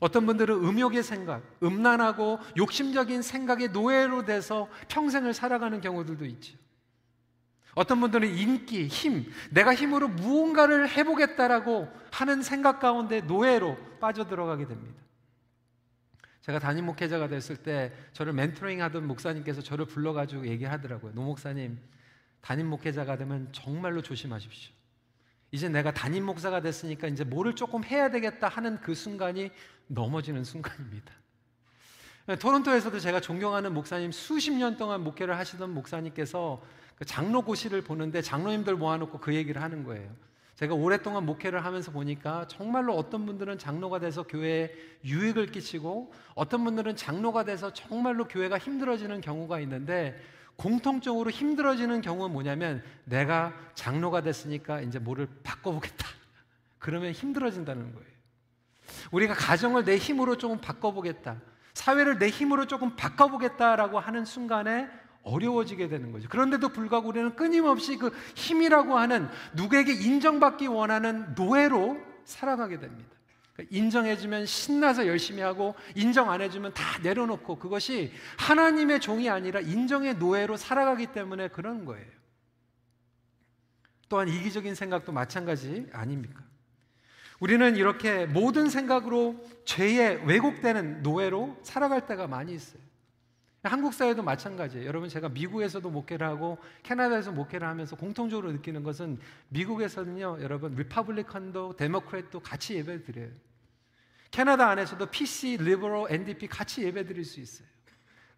어떤 0.00 0.26
분들은 0.26 0.54
음욕의 0.64 1.02
생각, 1.02 1.42
음란하고 1.62 2.38
욕심적인 2.56 3.22
생각의 3.22 3.68
노예로 3.68 4.24
돼서 4.24 4.68
평생을 4.88 5.34
살아가는 5.34 5.80
경우들도 5.80 6.24
있죠. 6.26 6.56
어떤 7.74 8.00
분들은 8.00 8.36
인기, 8.36 8.88
힘, 8.88 9.30
내가 9.50 9.74
힘으로 9.74 10.08
무언가를 10.08 10.88
해보겠다라고 10.88 11.88
하는 12.10 12.42
생각 12.42 12.80
가운데 12.80 13.20
노예로 13.20 13.76
빠져들어가게 14.00 14.66
됩니다. 14.66 15.00
제가 16.42 16.58
담임 16.58 16.86
목회자가 16.86 17.28
됐을 17.28 17.56
때 17.56 17.92
저를 18.12 18.32
멘토링 18.32 18.82
하던 18.82 19.06
목사님께서 19.06 19.60
저를 19.62 19.84
불러가지고 19.84 20.46
얘기하더라고요. 20.46 21.12
노 21.14 21.22
목사님, 21.22 21.78
담임 22.40 22.68
목회자가 22.68 23.16
되면 23.16 23.48
정말로 23.52 24.00
조심하십시오. 24.00 24.77
이제 25.50 25.68
내가 25.68 25.92
담임 25.92 26.24
목사가 26.24 26.60
됐으니까 26.60 27.08
이제 27.08 27.24
뭐를 27.24 27.54
조금 27.54 27.84
해야 27.84 28.10
되겠다 28.10 28.48
하는 28.48 28.78
그 28.80 28.94
순간이 28.94 29.50
넘어지는 29.86 30.44
순간입니다. 30.44 31.12
토론토에서도 32.38 32.98
제가 33.00 33.20
존경하는 33.20 33.72
목사님 33.72 34.12
수십 34.12 34.52
년 34.52 34.76
동안 34.76 35.02
목회를 35.02 35.38
하시던 35.38 35.72
목사님께서 35.72 36.62
그 36.94 37.06
장로 37.06 37.42
고시를 37.42 37.82
보는데 37.82 38.20
장로님들 38.20 38.76
모아놓고 38.76 39.18
그 39.18 39.34
얘기를 39.34 39.62
하는 39.62 39.84
거예요. 39.84 40.14
제가 40.56 40.74
오랫동안 40.74 41.24
목회를 41.24 41.64
하면서 41.64 41.92
보니까 41.92 42.46
정말로 42.48 42.96
어떤 42.96 43.24
분들은 43.24 43.58
장로가 43.58 44.00
돼서 44.00 44.24
교회에 44.24 44.72
유익을 45.04 45.52
끼치고 45.52 46.12
어떤 46.34 46.64
분들은 46.64 46.96
장로가 46.96 47.44
돼서 47.44 47.72
정말로 47.72 48.26
교회가 48.26 48.58
힘들어지는 48.58 49.20
경우가 49.20 49.60
있는데 49.60 50.20
공통적으로 50.58 51.30
힘들어지는 51.30 52.00
경우는 52.00 52.32
뭐냐면 52.32 52.82
내가 53.04 53.54
장로가 53.74 54.22
됐으니까 54.22 54.80
이제 54.80 54.98
뭐를 54.98 55.28
바꿔보겠다. 55.44 56.06
그러면 56.78 57.12
힘들어진다는 57.12 57.92
거예요. 57.94 58.08
우리가 59.12 59.34
가정을 59.34 59.84
내 59.84 59.96
힘으로 59.96 60.36
조금 60.36 60.60
바꿔보겠다. 60.60 61.40
사회를 61.74 62.18
내 62.18 62.28
힘으로 62.28 62.66
조금 62.66 62.96
바꿔보겠다라고 62.96 64.00
하는 64.00 64.24
순간에 64.24 64.88
어려워지게 65.22 65.88
되는 65.88 66.10
거죠. 66.10 66.28
그런데도 66.28 66.70
불구하고 66.70 67.08
우리는 67.08 67.36
끊임없이 67.36 67.96
그 67.96 68.10
힘이라고 68.34 68.98
하는 68.98 69.28
누구에게 69.54 69.92
인정받기 69.92 70.66
원하는 70.66 71.34
노예로 71.36 71.98
살아가게 72.24 72.80
됩니다. 72.80 73.17
그러니까 73.58 73.76
인정해주면 73.76 74.46
신나서 74.46 75.08
열심히 75.08 75.42
하고 75.42 75.74
인정 75.96 76.30
안 76.30 76.40
해주면 76.40 76.74
다 76.74 77.00
내려놓고 77.02 77.58
그것이 77.58 78.12
하나님의 78.38 79.00
종이 79.00 79.28
아니라 79.28 79.58
인정의 79.58 80.14
노예로 80.14 80.56
살아가기 80.56 81.08
때문에 81.08 81.48
그런 81.48 81.84
거예요. 81.84 82.06
또한 84.08 84.28
이기적인 84.28 84.76
생각도 84.76 85.10
마찬가지 85.10 85.88
아닙니까? 85.92 86.42
우리는 87.40 87.76
이렇게 87.76 88.26
모든 88.26 88.68
생각으로 88.68 89.44
죄에 89.64 90.22
왜곡되는 90.24 91.02
노예로 91.02 91.58
살아갈 91.62 92.06
때가 92.06 92.28
많이 92.28 92.54
있어요. 92.54 92.80
한국 93.64 93.92
사회도 93.92 94.22
마찬가지예요. 94.22 94.86
여러분 94.86 95.08
제가 95.08 95.28
미국에서도 95.28 95.90
목회를 95.90 96.26
하고 96.26 96.58
캐나다에서 96.84 97.32
목회를 97.32 97.66
하면서 97.66 97.96
공통적으로 97.96 98.52
느끼는 98.52 98.84
것은 98.84 99.18
미국에서는요, 99.48 100.38
여러분 100.42 100.74
Republican도 100.76 101.76
Democrat도 101.76 102.40
같이 102.40 102.76
예배드려요. 102.76 103.47
캐나다 104.30 104.68
안에서도 104.68 105.04
PC, 105.06 105.58
Liberal, 105.58 106.12
NDP 106.12 106.48
같이 106.48 106.82
예배 106.84 107.06
드릴 107.06 107.24
수 107.24 107.40
있어요. 107.40 107.66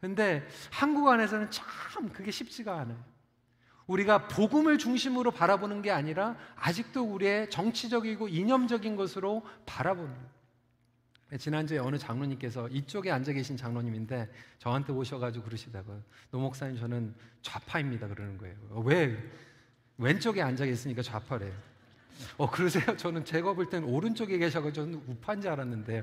근데 0.01 0.47
한국 0.71 1.09
안에서는 1.09 1.51
참 1.51 2.09
그게 2.11 2.31
쉽지가 2.31 2.81
않아요. 2.81 3.11
우리가 3.87 4.29
복음을 4.29 4.79
중심으로 4.79 5.33
바라보는 5.33 5.83
게 5.83 5.91
아니라 5.91 6.37
아직도 6.55 7.03
우리의 7.03 7.51
정치적이고 7.51 8.29
이념적인 8.29 8.95
것으로 8.95 9.45
바라보는 9.67 10.15
지난주에 11.39 11.79
어느 11.79 11.97
장로님께서 11.97 12.69
이쪽에 12.69 13.11
앉아 13.11 13.33
계신 13.33 13.57
장로님인데 13.57 14.31
저한테 14.59 14.93
오셔가지고 14.93 15.45
그러시더라고요. 15.45 16.03
노 16.31 16.39
목사님 16.39 16.77
저는 16.79 17.15
좌파입니다 17.43 18.09
그러는 18.09 18.39
거예요. 18.39 18.57
왜 18.85 19.17
왼쪽에 19.99 20.41
앉아 20.41 20.65
계시니까 20.65 21.03
좌파래요. 21.03 21.70
어 22.37 22.51
그러세요? 22.51 22.97
저는 22.97 23.25
제가 23.25 23.53
볼 23.55 23.69
때는 23.69 23.89
오른쪽에 23.89 24.39
계셔가지고 24.39 24.73
저는 24.87 25.03
우파인 25.07 25.41
줄 25.41 25.51
알았는데요. 25.51 26.03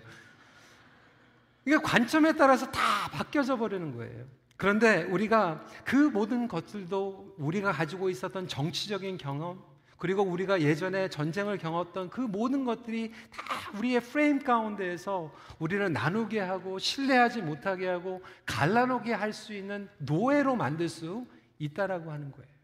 이게 1.66 1.78
관점에 1.78 2.34
따라서 2.34 2.70
다 2.72 3.10
바뀌어져 3.12 3.58
버리는 3.58 3.96
거예요. 3.96 4.26
그런데 4.56 5.04
우리가 5.04 5.66
그 5.84 5.96
모든 5.96 6.48
것들도 6.48 7.36
우리가 7.38 7.72
가지고 7.72 8.10
있었던 8.10 8.48
정치적인 8.48 9.18
경험, 9.18 9.62
그리고 9.98 10.24
우리가 10.24 10.62
예전에 10.62 11.10
전쟁을 11.10 11.58
경험했던 11.58 12.10
그 12.10 12.22
모든 12.22 12.66
것들이 12.66 13.12
다 13.32 13.72
우리의 13.78 14.00
프레임 14.02 14.40
가운데에서 14.40 15.34
우리를 15.60 15.92
나누게 15.92 16.40
하고 16.40 16.80
신뢰하지 16.80 17.42
못하게 17.42 17.88
하고 17.88 18.22
갈라놓게 18.46 19.14
할 19.14 19.34
수 19.34 19.54
있는 19.54 19.90
노예로 19.98 20.56
만들 20.56 20.88
수 20.88 21.26
있다라고 21.60 22.12
하는 22.12 22.32
거예요. 22.32 22.57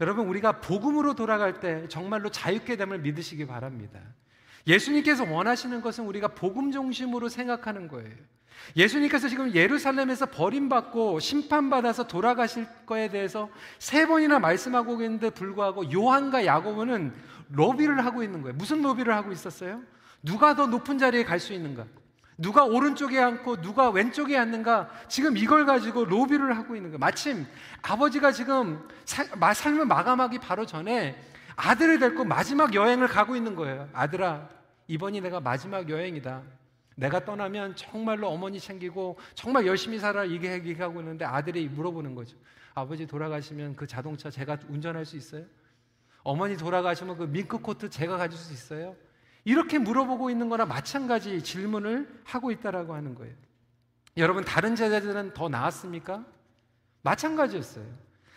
여러분 0.00 0.26
우리가 0.26 0.60
복음으로 0.60 1.14
돌아갈 1.14 1.60
때 1.60 1.86
정말로 1.88 2.30
자유케 2.30 2.76
됨을 2.76 2.98
믿으시기 3.00 3.46
바랍니다. 3.46 4.00
예수님께서 4.66 5.24
원하시는 5.30 5.80
것은 5.82 6.06
우리가 6.06 6.28
복음 6.28 6.72
중심으로 6.72 7.28
생각하는 7.28 7.88
거예요. 7.88 8.10
예수님께서 8.76 9.28
지금 9.28 9.52
예루살렘에서 9.54 10.26
버림받고 10.26 11.20
심판받아서 11.20 12.06
돌아가실 12.06 12.66
거에 12.86 13.08
대해서 13.08 13.50
세 13.78 14.06
번이나 14.06 14.38
말씀하고 14.38 14.94
있는데 15.02 15.30
불구하고 15.30 15.92
요한과 15.92 16.46
야고보는 16.46 17.12
로비를 17.50 18.04
하고 18.04 18.22
있는 18.22 18.42
거예요. 18.42 18.56
무슨 18.56 18.80
로비를 18.80 19.14
하고 19.14 19.32
있었어요? 19.32 19.82
누가 20.22 20.54
더 20.54 20.66
높은 20.66 20.98
자리에 20.98 21.24
갈 21.24 21.38
수 21.40 21.52
있는가? 21.52 21.84
누가 22.36 22.64
오른쪽에 22.64 23.18
앉고 23.18 23.60
누가 23.60 23.90
왼쪽에 23.90 24.36
앉는가? 24.36 24.90
지금 25.08 25.36
이걸 25.36 25.66
가지고 25.66 26.04
로비를 26.04 26.56
하고 26.56 26.74
있는 26.74 26.90
거예요. 26.90 26.98
마침 26.98 27.46
아버지가 27.82 28.32
지금 28.32 28.86
삶을 29.04 29.86
마감하기 29.86 30.38
바로 30.40 30.66
전에 30.66 31.16
아들을 31.56 31.98
데리고 32.00 32.24
마지막 32.24 32.74
여행을 32.74 33.06
가고 33.08 33.36
있는 33.36 33.54
거예요. 33.54 33.88
아들아, 33.92 34.48
이번이 34.88 35.20
내가 35.20 35.40
마지막 35.40 35.88
여행이다. 35.88 36.42
내가 36.96 37.24
떠나면 37.24 37.76
정말로 37.76 38.28
어머니 38.28 38.60
챙기고 38.60 39.18
정말 39.34 39.66
열심히 39.66 39.98
살아 39.98 40.24
이게 40.24 40.52
얘기하고 40.52 41.00
있는데 41.00 41.24
아들이 41.24 41.68
물어보는 41.68 42.14
거죠. 42.14 42.36
아버지 42.74 43.06
돌아가시면 43.06 43.76
그 43.76 43.86
자동차 43.86 44.30
제가 44.30 44.58
운전할 44.68 45.04
수 45.04 45.16
있어요? 45.16 45.44
어머니 46.22 46.56
돌아가시면 46.56 47.16
그 47.16 47.24
밍크 47.24 47.58
코트 47.58 47.88
제가 47.88 48.16
가질 48.16 48.38
수 48.38 48.52
있어요? 48.52 48.96
이렇게 49.44 49.78
물어보고 49.78 50.30
있는 50.30 50.48
거나 50.48 50.66
마찬가지 50.66 51.42
질문을 51.42 52.22
하고 52.24 52.50
있다라고 52.50 52.94
하는 52.94 53.14
거예요. 53.14 53.34
여러분 54.16 54.44
다른 54.44 54.74
제자들은 54.74 55.34
더 55.34 55.48
나았습니까? 55.48 56.24
마찬가지였어요. 57.02 57.84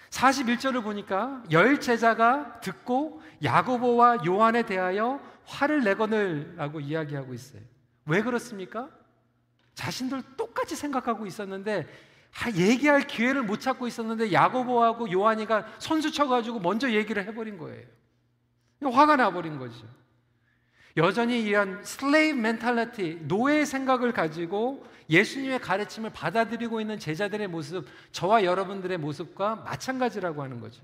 41절을 0.10 0.84
보니까 0.84 1.44
열 1.52 1.80
제자가 1.80 2.60
듣고 2.62 3.22
야고보와 3.44 4.26
요한에 4.26 4.64
대하여 4.64 5.22
화를 5.46 5.84
내거늘라고 5.84 6.80
이야기하고 6.80 7.34
있어요. 7.34 7.62
왜 8.06 8.22
그렇습니까? 8.22 8.90
자신들 9.76 10.24
똑같이 10.36 10.76
생각하고 10.76 11.26
있었는데 11.26 11.88
얘기할 12.56 13.08
기회를 13.08 13.44
못 13.44 13.60
찾고 13.60 13.88
있었는데 13.88 14.34
야고보하고 14.34 15.12
요한이가 15.12 15.66
선수 15.80 16.12
쳐가지고 16.12 16.60
먼저 16.60 16.92
얘기를 16.92 17.24
해버린 17.26 17.58
거예요. 17.58 17.86
화가 18.82 19.16
나버린 19.16 19.58
거죠. 19.58 19.86
여전히 20.98 21.42
이런 21.42 21.84
slave 21.84 22.40
mentality, 22.40 23.20
노예 23.28 23.66
생각을 23.66 24.12
가지고 24.12 24.84
예수님의 25.10 25.60
가르침을 25.60 26.10
받아들이고 26.10 26.82
있는 26.82 26.98
제자들의 26.98 27.48
모습, 27.48 27.86
저와 28.12 28.44
여러분들의 28.44 28.98
모습과 28.98 29.58
마찬가지라고 29.58 30.42
하는 30.42 30.60
거죠. 30.60 30.82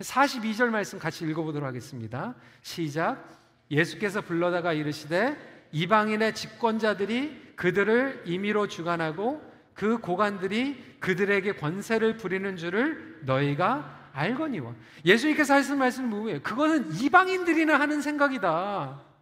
42절 0.00 0.70
말씀 0.70 0.98
같이 0.98 1.24
읽어보도록 1.24 1.68
하겠습니다. 1.68 2.34
시작. 2.62 3.22
예수께서 3.70 4.22
불러다가 4.22 4.72
이르시되 4.72 5.36
이방인의 5.72 6.34
집권자들이 6.34 7.52
그들을 7.56 8.22
임의로 8.26 8.66
주관하고 8.68 9.42
그 9.74 9.98
고관들이 9.98 10.96
그들에게 11.00 11.52
권세를 11.56 12.16
부리는 12.16 12.56
줄을 12.56 13.20
너희가 13.22 14.10
알거니와. 14.12 14.72
예수님께서 15.04 15.54
하신 15.54 15.78
말씀은 15.78 16.08
뭐예요? 16.08 16.42
그거는 16.42 16.94
이방인들이나 16.94 17.78
하는 17.78 18.00
생각이다. 18.00 19.13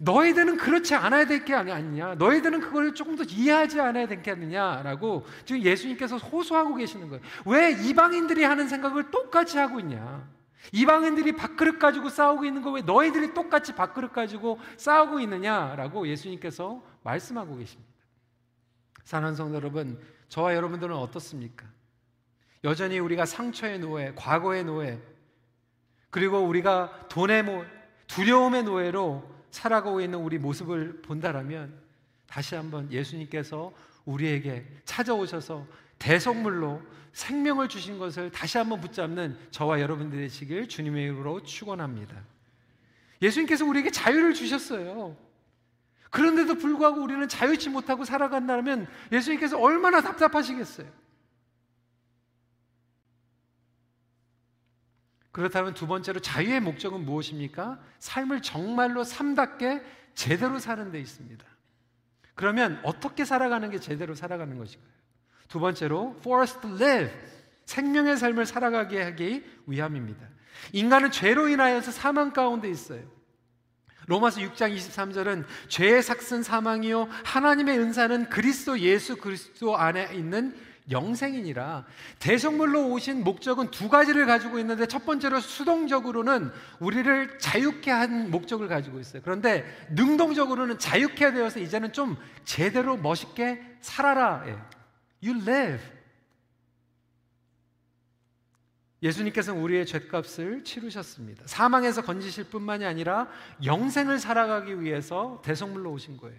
너희들은 0.00 0.56
그렇지 0.56 0.94
않아야 0.94 1.26
될 1.26 1.44
게 1.44 1.54
아니냐. 1.54 2.14
너희들은 2.16 2.60
그걸 2.60 2.94
조금 2.94 3.16
더 3.16 3.24
이해하지 3.24 3.80
않아야 3.80 4.06
아니냐라고 4.30 5.26
지금 5.44 5.62
예수님께서 5.62 6.16
호소하고 6.16 6.74
계시는 6.76 7.08
거예요. 7.08 7.22
왜 7.46 7.72
이방인들이 7.72 8.44
하는 8.44 8.68
생각을 8.68 9.10
똑같이 9.10 9.58
하고 9.58 9.80
있냐? 9.80 10.28
이방인들이 10.72 11.32
밥그릇 11.32 11.78
가지고 11.78 12.08
싸우고 12.08 12.44
있는 12.44 12.62
거 12.62 12.70
왜 12.70 12.82
너희들이 12.82 13.34
똑같이 13.34 13.74
밥그릇 13.74 14.12
가지고 14.12 14.58
싸우고 14.76 15.18
있느냐라고 15.20 16.06
예수님께서 16.06 16.82
말씀하고 17.02 17.56
계십니다. 17.56 17.90
사랑하는 19.04 19.34
성도 19.36 19.56
여러분, 19.56 20.00
저와 20.28 20.54
여러분들은 20.54 20.94
어떻습니까? 20.94 21.66
여전히 22.62 23.00
우리가 23.00 23.26
상처의 23.26 23.80
노예, 23.80 24.12
과거의 24.14 24.62
노예, 24.64 25.00
그리고 26.10 26.38
우리가 26.38 27.08
돈의 27.08 27.42
모, 27.42 27.64
두려움의 28.06 28.62
노예로 28.62 29.31
살아가고 29.52 30.00
있는 30.00 30.18
우리 30.18 30.38
모습을 30.38 31.02
본다라면 31.02 31.72
다시 32.26 32.54
한번 32.54 32.90
예수님께서 32.90 33.72
우리에게 34.04 34.66
찾아오셔서 34.84 35.66
대성물로 35.98 36.82
생명을 37.12 37.68
주신 37.68 37.98
것을 37.98 38.30
다시 38.30 38.58
한번 38.58 38.80
붙잡는 38.80 39.38
저와 39.50 39.80
여러분들이 39.80 40.22
되시길 40.22 40.68
주님의 40.68 41.04
이름으로 41.04 41.42
축원합니다. 41.42 42.16
예수님께서 43.20 43.64
우리에게 43.66 43.90
자유를 43.90 44.34
주셨어요. 44.34 45.16
그런데도 46.10 46.56
불구하고 46.56 47.02
우리는 47.02 47.28
자유치 47.28 47.68
못하고 47.68 48.04
살아간다면 48.04 48.88
예수님께서 49.12 49.58
얼마나 49.60 50.00
답답하시겠어요. 50.00 50.88
그렇다면 55.32 55.72
두 55.74 55.86
번째로 55.86 56.20
자유의 56.20 56.60
목적은 56.60 57.04
무엇입니까? 57.04 57.80
삶을 57.98 58.42
정말로 58.42 59.02
삶답게 59.02 59.82
제대로 60.14 60.58
사는 60.58 60.90
데 60.92 61.00
있습니다. 61.00 61.44
그러면 62.34 62.80
어떻게 62.84 63.24
살아가는 63.24 63.70
게 63.70 63.78
제대로 63.78 64.14
살아가는 64.14 64.56
것일까요? 64.56 64.92
두 65.48 65.58
번째로 65.58 66.16
for 66.20 66.42
us 66.42 66.60
to 66.60 66.74
live 66.74 67.10
생명의 67.64 68.16
삶을 68.16 68.46
살아가게 68.46 69.02
하기 69.02 69.44
위함입니다. 69.66 70.28
인간은 70.72 71.10
죄로 71.10 71.48
인하여서 71.48 71.90
사망 71.90 72.32
가운데 72.32 72.68
있어요. 72.68 73.02
로마서 74.06 74.40
6장 74.40 74.74
23절은 74.76 75.44
죄의 75.68 76.02
삭슨 76.02 76.42
사망이요 76.42 77.08
하나님의 77.24 77.78
은사는 77.78 78.28
그리스도 78.28 78.78
예수 78.80 79.16
그리스도 79.16 79.76
안에 79.76 80.14
있는 80.14 80.54
영생이니라. 80.90 81.84
대성물로 82.18 82.88
오신 82.90 83.24
목적은 83.24 83.70
두 83.70 83.88
가지를 83.88 84.26
가지고 84.26 84.58
있는데 84.58 84.86
첫 84.86 85.04
번째로 85.06 85.40
수동적으로는 85.40 86.50
우리를 86.80 87.38
자유케 87.38 87.90
한 87.90 88.30
목적을 88.30 88.68
가지고 88.68 88.98
있어요. 88.98 89.22
그런데 89.22 89.64
능동적으로는 89.90 90.78
자유케 90.78 91.32
되어서 91.32 91.60
이제는 91.60 91.92
좀 91.92 92.16
제대로 92.44 92.96
멋있게 92.96 93.62
살아라. 93.80 94.44
예. 94.46 94.58
You 95.24 95.42
live. 95.42 95.80
예수님께서는 99.02 99.60
우리의 99.60 99.84
죄값을 99.86 100.62
치르셨습니다. 100.62 101.44
사망에서 101.46 102.02
건지실 102.02 102.44
뿐만이 102.44 102.84
아니라 102.84 103.28
영생을 103.64 104.18
살아가기 104.20 104.80
위해서 104.80 105.42
대성물로 105.44 105.90
오신 105.92 106.18
거예요. 106.18 106.38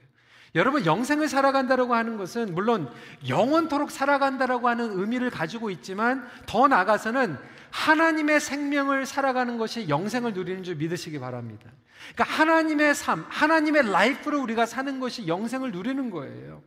여러분, 0.56 0.86
영생을 0.86 1.28
살아간다고 1.28 1.96
하는 1.96 2.18
것은 2.18 2.54
물론 2.54 2.88
영원토록 3.28 3.90
살아간다고 3.90 4.70
하는 4.70 5.00
의미를 5.00 5.32
가지고 5.32 5.72
있지만 5.72 6.28
더 6.46 6.68
나아가서는 6.68 7.38
하나님의 7.72 8.40
생명을 8.40 9.08
살아가는 9.08 9.58
것이 9.58 9.90
영생을 9.90 10.34
누리는 10.34 10.64
줄 10.64 10.76
믿으시기 10.76 11.20
바랍니다. 11.20 11.72
그러니까 12.14 12.24
하나님의 12.26 12.94
삶, 12.94 13.26
하나님의 13.30 13.92
라이프로 13.92 14.40
우리가 14.42 14.68
사는 14.68 15.00
것이 15.00 15.28
영생을 15.28 15.72
누리는 15.72 16.12
거예요. 16.12 16.62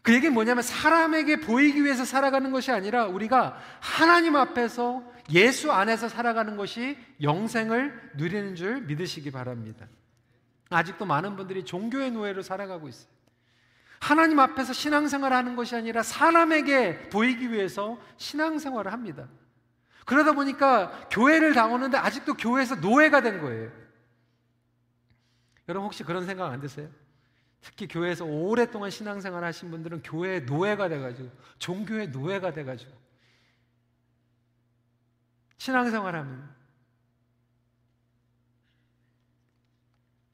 그 0.00 0.14
얘기는 0.14 0.32
뭐냐면 0.32 0.62
사람에게 0.62 1.40
보이기 1.40 1.84
위해서 1.84 2.04
살아가는 2.04 2.50
것이 2.52 2.70
아니라 2.70 3.06
우리가 3.06 3.58
하나님 3.80 4.36
앞에서 4.36 5.02
예수 5.32 5.72
안에서 5.72 6.08
살아가는 6.08 6.56
것이 6.56 6.96
영생을 7.20 8.12
누리는 8.14 8.54
줄 8.54 8.82
믿으시기 8.82 9.30
바랍니다. 9.30 9.86
아직도 10.70 11.04
많은 11.04 11.36
분들이 11.36 11.64
종교의 11.64 12.10
노예로 12.10 12.42
살아가고 12.42 12.88
있어요. 12.88 13.08
하나님 14.00 14.38
앞에서 14.40 14.72
신앙생활을 14.72 15.36
하는 15.36 15.56
것이 15.56 15.74
아니라 15.74 16.02
사람에게 16.02 17.08
보이기 17.08 17.50
위해서 17.50 17.98
신앙생활을 18.18 18.92
합니다. 18.92 19.28
그러다 20.04 20.32
보니까 20.32 21.08
교회를 21.10 21.54
나오는데 21.54 21.96
아직도 21.96 22.34
교회에서 22.34 22.76
노예가 22.76 23.22
된 23.22 23.40
거예요. 23.40 23.72
여러분 25.68 25.86
혹시 25.86 26.04
그런 26.04 26.26
생각 26.26 26.52
안 26.52 26.60
드세요? 26.60 26.88
특히 27.60 27.88
교회에서 27.88 28.24
오랫동안 28.24 28.90
신앙생활 28.90 29.42
하신 29.42 29.70
분들은 29.70 30.02
교회의 30.02 30.42
노예가 30.42 30.88
돼가지고 30.88 31.30
종교의 31.58 32.10
노예가 32.10 32.52
돼가지고 32.52 32.92
신앙생활하면 35.58 36.55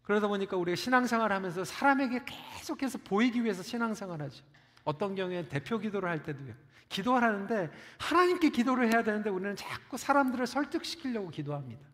그러다 0.02 0.28
보니까 0.28 0.56
우리가 0.56 0.76
신앙생활 0.76 1.32
하면서 1.32 1.64
사람에게 1.64 2.24
계속해서 2.24 2.98
보이기 2.98 3.44
위해서 3.44 3.62
신앙생활 3.62 4.20
하죠. 4.22 4.44
어떤 4.84 5.14
경우에는 5.14 5.48
대표 5.48 5.78
기도를 5.78 6.08
할 6.08 6.22
때도요. 6.22 6.54
기도하라는데 6.88 7.70
하나님께 7.98 8.50
기도를 8.50 8.92
해야 8.92 9.02
되는데 9.02 9.30
우리는 9.30 9.56
자꾸 9.56 9.96
사람들을 9.96 10.46
설득시키려고 10.46 11.30
기도합니다. 11.30 11.86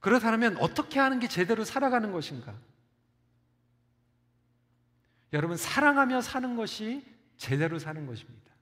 그렇다면 0.00 0.56
어떻게 0.58 1.00
하는 1.00 1.18
게 1.18 1.26
제대로 1.26 1.64
살아가는 1.64 2.12
것인가? 2.12 2.54
여러분 5.32 5.56
사랑하며 5.56 6.20
사는 6.20 6.54
것이 6.54 7.04
제대로 7.36 7.78
사는 7.78 8.06
것입니다. 8.06 8.52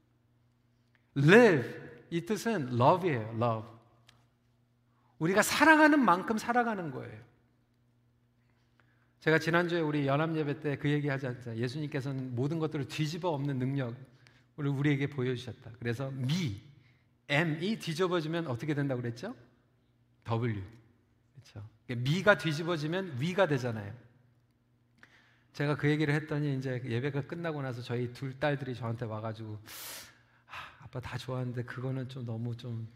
live 1.16 1.70
이 2.11 2.24
뜻은 2.24 2.81
love이에요. 2.81 3.37
love. 3.37 3.74
우리가 5.18 5.42
사랑하는 5.42 6.05
만큼 6.05 6.38
살아가는 6.38 6.90
거예요. 6.90 7.22
제가 9.20 9.38
지난주에 9.38 9.81
우리 9.81 10.07
연합 10.07 10.37
예배 10.37 10.61
때 10.61 10.77
그 10.77 10.90
얘기 10.90 11.09
하지 11.09 11.27
않았어요. 11.27 11.57
예수님께서는 11.57 12.35
모든 12.35 12.59
것들을 12.59 12.88
뒤집어 12.88 13.31
엎는 13.31 13.59
능력을 13.59 13.96
우리에게 14.57 15.07
보여주셨다. 15.07 15.70
그래서 15.79 16.11
미, 16.11 16.61
M이 17.29 17.79
뒤집어지면 17.79 18.48
어떻게 18.48 18.74
된다고 18.74 19.00
그랬죠? 19.00 19.35
W. 20.24 20.62
그렇죠. 21.33 21.68
미가 21.87 22.37
뒤집어지면 22.37 23.16
위가 23.18 23.46
되잖아요. 23.46 23.94
제가 25.55 25.77
그 25.77 25.88
얘기를 25.88 26.12
했더니 26.12 26.59
이제 26.59 26.83
예배가 26.85 27.22
끝나고 27.22 27.62
나서 27.62 27.81
저희 27.81 28.12
둘 28.12 28.38
딸들이 28.38 28.74
저한테 28.74 29.07
와가지고 29.07 29.59
아, 30.48 30.85
아빠 30.85 31.00
다 31.00 31.16
좋아하는데 31.16 31.62
그거는 31.62 32.09
좀 32.09 32.27
너무 32.27 32.57
좀 32.57 32.88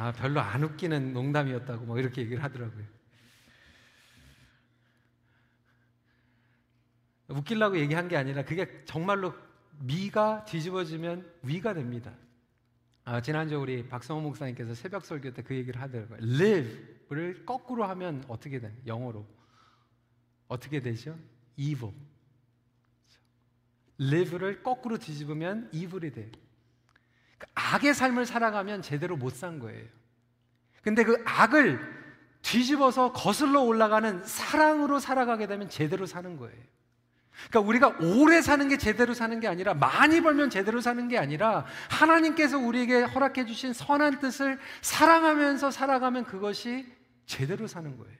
아, 0.00 0.12
별로 0.12 0.40
안 0.40 0.64
웃기는 0.64 1.12
농담이었다고 1.12 1.84
뭐 1.84 1.98
이렇게 1.98 2.22
얘기를 2.22 2.42
하더라고요. 2.42 2.86
웃기려고 7.28 7.78
얘기한 7.78 8.08
게 8.08 8.16
아니라 8.16 8.42
그게 8.42 8.82
정말로 8.86 9.34
미가 9.80 10.46
뒤집어지면 10.46 11.30
위가 11.42 11.74
됩니다. 11.74 12.14
아, 13.04 13.20
지난주 13.20 13.58
우리 13.60 13.86
박성호 13.86 14.22
목사님께서 14.22 14.72
새벽 14.74 15.04
설교 15.04 15.34
때 15.34 15.42
그 15.42 15.54
얘기를 15.54 15.78
하더라고요. 15.78 16.16
live를 16.22 17.44
거꾸로 17.44 17.84
하면 17.84 18.24
어떻게 18.26 18.58
돼? 18.58 18.74
영어로. 18.86 19.26
어떻게 20.48 20.80
되죠? 20.80 21.14
evil. 21.58 21.94
live를 24.00 24.62
거꾸로 24.62 24.96
뒤집으면 24.96 25.68
evil이 25.74 26.10
돼요. 26.12 26.30
그 27.40 27.46
악의 27.54 27.94
삶을 27.94 28.26
살아가면 28.26 28.82
제대로 28.82 29.16
못 29.16 29.34
산 29.34 29.58
거예요. 29.58 29.84
근데 30.82 31.04
그 31.04 31.22
악을 31.26 31.80
뒤집어서 32.42 33.12
거슬러 33.12 33.62
올라가는 33.62 34.22
사랑으로 34.24 34.98
살아가게 34.98 35.46
되면 35.46 35.68
제대로 35.68 36.06
사는 36.06 36.36
거예요. 36.36 36.56
그러니까 37.48 37.60
우리가 37.60 37.96
오래 38.00 38.42
사는 38.42 38.68
게 38.68 38.76
제대로 38.76 39.14
사는 39.14 39.40
게 39.40 39.48
아니라 39.48 39.72
많이 39.72 40.20
벌면 40.20 40.50
제대로 40.50 40.80
사는 40.80 41.08
게 41.08 41.16
아니라 41.16 41.64
하나님께서 41.88 42.58
우리에게 42.58 43.02
허락해 43.02 43.46
주신 43.46 43.72
선한 43.72 44.20
뜻을 44.20 44.58
사랑하면서 44.82 45.70
살아가면 45.70 46.24
그것이 46.26 46.86
제대로 47.24 47.66
사는 47.66 47.96
거예요. 47.96 48.18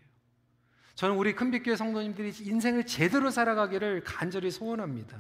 저는 0.95 1.17
우리 1.17 1.35
큰빛교회 1.35 1.77
성도님들이 1.77 2.33
인생을 2.41 2.87
제대로 2.87 3.31
살아가기를 3.31 4.05
간절히 4.05 4.51
소원합니다. 4.51 5.19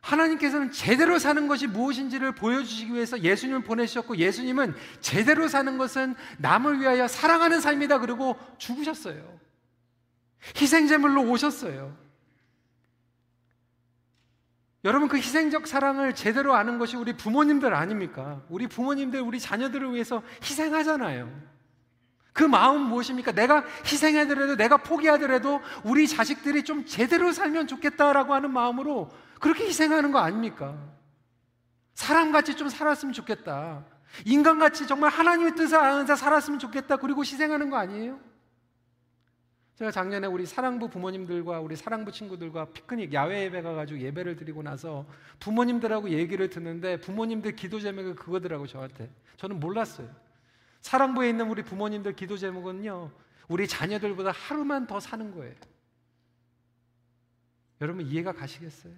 하나님께서는 0.00 0.70
제대로 0.70 1.18
사는 1.18 1.48
것이 1.48 1.66
무엇인지를 1.66 2.34
보여주시기 2.34 2.94
위해서 2.94 3.20
예수님을 3.20 3.62
보내셨고 3.64 4.16
예수님은 4.16 4.74
제대로 5.00 5.48
사는 5.48 5.76
것은 5.76 6.14
남을 6.38 6.80
위하여 6.80 7.08
사랑하는 7.08 7.60
삶이다 7.60 7.98
그러고 7.98 8.38
죽으셨어요. 8.58 9.38
희생제물로 10.56 11.22
오셨어요. 11.30 11.96
여러분 14.84 15.08
그 15.08 15.16
희생적 15.16 15.66
사랑을 15.66 16.14
제대로 16.14 16.54
아는 16.54 16.78
것이 16.78 16.96
우리 16.96 17.12
부모님들 17.12 17.74
아닙니까? 17.74 18.42
우리 18.48 18.68
부모님들 18.68 19.20
우리 19.20 19.40
자녀들을 19.40 19.92
위해서 19.92 20.22
희생하잖아요. 20.42 21.58
그 22.32 22.44
마음 22.44 22.82
무엇입니까? 22.82 23.32
내가 23.32 23.64
희생하더라도 23.84 24.54
내가 24.54 24.76
포기하더라도 24.76 25.60
우리 25.82 26.06
자식들이 26.06 26.62
좀 26.62 26.86
제대로 26.86 27.32
살면 27.32 27.66
좋겠다라고 27.66 28.32
하는 28.32 28.52
마음으로 28.52 29.10
그렇게 29.40 29.66
희생하는 29.66 30.12
거 30.12 30.18
아닙니까? 30.18 30.76
사람같이 31.94 32.56
좀 32.56 32.68
살았으면 32.68 33.12
좋겠다. 33.12 33.84
인간같이 34.24 34.86
정말 34.86 35.10
하나님의 35.10 35.54
뜻을 35.54 35.76
아는 35.78 36.06
자 36.06 36.16
살았으면 36.16 36.58
좋겠다. 36.58 36.96
그리고 36.96 37.22
희생하는 37.22 37.70
거 37.70 37.76
아니에요? 37.76 38.18
제가 39.76 39.92
작년에 39.92 40.26
우리 40.26 40.44
사랑부 40.44 40.88
부모님들과 40.88 41.60
우리 41.60 41.76
사랑부 41.76 42.10
친구들과 42.10 42.66
피크닉 42.72 43.12
야외 43.12 43.44
예배 43.44 43.62
가가지고 43.62 44.00
예배를 44.00 44.34
드리고 44.34 44.62
나서 44.62 45.06
부모님들하고 45.38 46.10
얘기를 46.10 46.50
듣는데 46.50 46.98
부모님들 47.00 47.54
기도 47.54 47.78
제목이 47.78 48.14
그거더라고 48.14 48.66
저한테. 48.66 49.08
저는 49.36 49.60
몰랐어요. 49.60 50.08
사랑부에 50.80 51.28
있는 51.28 51.48
우리 51.48 51.62
부모님들 51.62 52.14
기도 52.16 52.36
제목은요, 52.36 53.12
우리 53.48 53.68
자녀들보다 53.68 54.32
하루만 54.32 54.86
더 54.86 54.98
사는 54.98 55.32
거예요. 55.32 55.54
여러분 57.80 58.04
이해가 58.04 58.32
가시겠어요? 58.32 58.92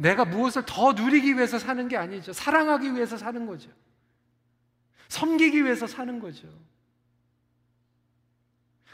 내가 0.00 0.24
무엇을 0.24 0.62
더 0.64 0.94
누리기 0.94 1.34
위해서 1.36 1.58
사는 1.58 1.86
게 1.86 1.98
아니죠. 1.98 2.32
사랑하기 2.32 2.94
위해서 2.94 3.18
사는 3.18 3.46
거죠. 3.46 3.70
섬기기 5.08 5.62
위해서 5.62 5.86
사는 5.86 6.18
거죠. 6.18 6.48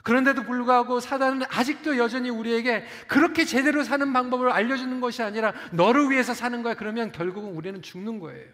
그런데도 0.03 0.43
불구하고 0.43 0.99
사단은 0.99 1.47
아직도 1.49 1.97
여전히 1.99 2.31
우리에게 2.31 2.85
그렇게 3.07 3.45
제대로 3.45 3.85
사는 3.85 4.13
방법을 4.13 4.51
알려주는 4.51 5.01
것이 5.01 5.23
아니라 5.23 5.53
너를 5.71 6.11
위해서 6.11 6.35
사는 6.35 6.61
거야. 6.65 6.75
그러면 6.75 7.13
결국은 7.13 7.51
우리는 7.51 7.81
죽는 7.83 8.19
거예요. 8.19 8.53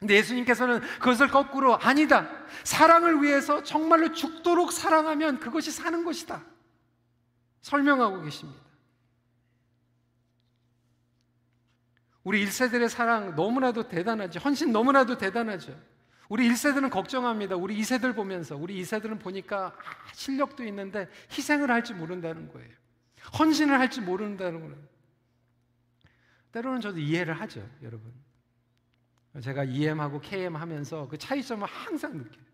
근데 0.00 0.14
예수님께서는 0.16 0.80
그것을 0.98 1.28
거꾸로 1.28 1.78
아니다. 1.78 2.28
사랑을 2.64 3.22
위해서 3.22 3.62
정말로 3.62 4.12
죽도록 4.12 4.72
사랑하면 4.72 5.38
그것이 5.38 5.70
사는 5.70 6.04
것이다. 6.04 6.42
설명하고 7.62 8.22
계십니다. 8.22 8.63
우리 12.24 12.44
1세들의 12.46 12.88
사랑 12.88 13.34
너무나도 13.34 13.88
대단하죠. 13.88 14.40
헌신 14.40 14.72
너무나도 14.72 15.18
대단하죠. 15.18 15.78
우리 16.30 16.48
1세들은 16.48 16.90
걱정합니다. 16.90 17.54
우리 17.56 17.78
2세들 17.78 18.16
보면서 18.16 18.56
우리 18.56 18.80
2세들은 18.80 19.20
보니까 19.20 19.66
아, 19.66 20.12
실력도 20.14 20.64
있는데 20.64 21.08
희생을 21.30 21.70
할지 21.70 21.92
모른다는 21.92 22.50
거예요. 22.50 22.70
헌신을 23.38 23.78
할지 23.78 24.00
모른다는 24.00 24.60
거예요. 24.60 24.76
때로는 26.52 26.80
저도 26.80 26.98
이해를 26.98 27.34
하죠, 27.40 27.68
여러분. 27.82 28.12
제가 29.42 29.64
EM하고 29.64 30.20
KM 30.20 30.56
하면서 30.56 31.08
그 31.08 31.18
차이점을 31.18 31.66
항상 31.66 32.16
느껴요. 32.16 32.44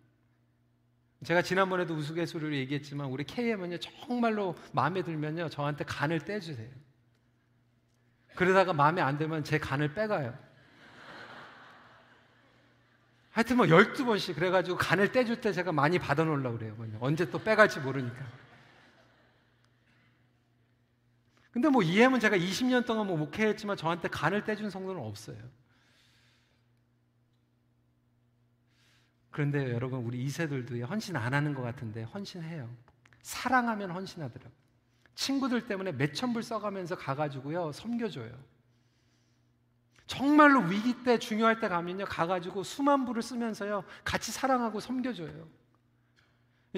제가 1.24 1.42
지난번에도 1.42 1.94
우스갯소리로 1.94 2.54
얘기했지만 2.56 3.08
우리 3.08 3.24
KM은요 3.24 3.76
정말로 3.78 4.56
마음에 4.72 5.02
들면요 5.02 5.50
저한테 5.50 5.84
간을 5.84 6.20
떼주세요. 6.20 6.70
그러다가 8.34 8.72
마음에 8.72 9.00
안 9.00 9.18
들면 9.18 9.44
제 9.44 9.58
간을 9.58 9.94
빼가요. 9.94 10.36
하여튼 13.32 13.56
뭐 13.56 13.66
12번씩 13.66 14.34
그래가지고 14.34 14.76
간을 14.76 15.12
떼줄 15.12 15.40
때 15.40 15.52
제가 15.52 15.72
많이 15.72 15.98
받아놓으려고 15.98 16.58
그래요. 16.58 16.76
언제 17.00 17.30
또 17.30 17.42
빼갈지 17.42 17.80
모르니까. 17.80 18.26
근데 21.52 21.68
뭐 21.68 21.82
이해는 21.82 22.20
제가 22.20 22.36
20년 22.36 22.86
동안 22.86 23.06
뭐 23.06 23.16
목회했지만 23.16 23.76
저한테 23.76 24.08
간을 24.08 24.44
떼준 24.44 24.70
성도는 24.70 25.00
없어요. 25.02 25.36
그런데 29.30 29.72
여러분 29.72 30.00
우리 30.00 30.24
2세들도 30.26 30.86
헌신 30.88 31.16
안 31.16 31.34
하는 31.34 31.54
것 31.54 31.62
같은데 31.62 32.02
헌신해요. 32.02 32.68
사랑하면 33.22 33.90
헌신하더라고요. 33.90 34.59
친구들 35.20 35.66
때문에 35.66 35.92
몇천 35.92 36.32
불 36.32 36.42
써가면서 36.42 36.96
가가지고요 36.96 37.72
섬겨줘요. 37.72 38.32
정말로 40.06 40.60
위기 40.62 41.04
때 41.04 41.18
중요할 41.18 41.60
때 41.60 41.68
가면요 41.68 42.06
가가지고 42.06 42.62
수만 42.62 43.04
불을 43.04 43.20
쓰면서요 43.20 43.84
같이 44.02 44.32
사랑하고 44.32 44.80
섬겨줘요. 44.80 45.46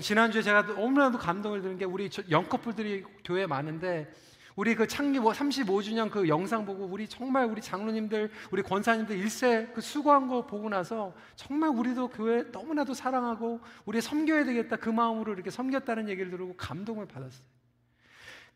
지난주에 0.01 0.43
제가 0.43 0.63
너무나도 0.63 1.19
감동을 1.19 1.63
드는 1.63 1.79
게 1.79 1.85
우리 1.85 2.11
영커플들이 2.29 3.05
교회 3.25 3.47
많은데 3.47 4.13
우리 4.57 4.75
그 4.75 4.89
창립 4.89 5.23
35주년 5.23 6.11
그 6.11 6.27
영상 6.27 6.67
보고 6.67 6.85
우리 6.85 7.07
정말 7.07 7.45
우리 7.45 7.63
장로님들 7.63 8.29
우리 8.51 8.63
권사님들 8.63 9.17
일세 9.19 9.71
그 9.73 9.81
수고한 9.81 10.27
거 10.27 10.45
보고 10.45 10.69
나서 10.69 11.15
정말 11.37 11.71
우리도 11.71 12.09
교회 12.09 12.43
너무나도 12.51 12.93
사랑하고 12.93 13.61
우리 13.85 14.01
섬겨야 14.01 14.45
되겠다 14.45 14.77
그 14.77 14.89
마음으로 14.89 15.33
이렇게 15.33 15.51
섬겼다는 15.51 16.09
얘기를 16.09 16.33
들고 16.33 16.57
감동을 16.57 17.07
받았어요. 17.07 17.62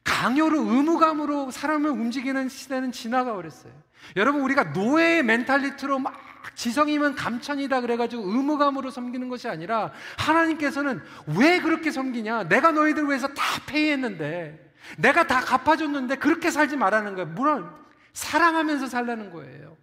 강요로 0.07 0.59
의무감으로 0.61 1.51
사람을 1.51 1.90
움직이는 1.90 2.49
시대는 2.49 2.92
지나가 2.92 3.35
버렸어요. 3.35 3.73
여러분 4.14 4.40
우리가 4.42 4.64
노예의 4.64 5.25
멘탈리티로 5.25 5.99
막 5.99 6.14
지성이면 6.55 7.16
감천이다 7.16 7.81
그래가지고 7.81 8.23
의무감으로 8.23 8.90
섬기는 8.90 9.29
것이 9.29 9.49
아니라 9.49 9.92
하나님께서는 10.16 11.03
왜 11.37 11.61
그렇게 11.61 11.90
섬기냐? 11.90 12.45
내가 12.45 12.71
너희들 12.71 13.07
위해서 13.09 13.27
다 13.29 13.42
페이했는데 13.66 14.73
내가 14.97 15.27
다 15.27 15.40
갚아줬는데 15.40 16.16
그렇게 16.16 16.53
살지 16.53 16.77
말라는 16.77 17.16
거예요. 17.16 17.29
물론 17.31 17.69
사랑하면서 18.12 18.87
살라는 18.87 19.33
거예요. 19.33 19.77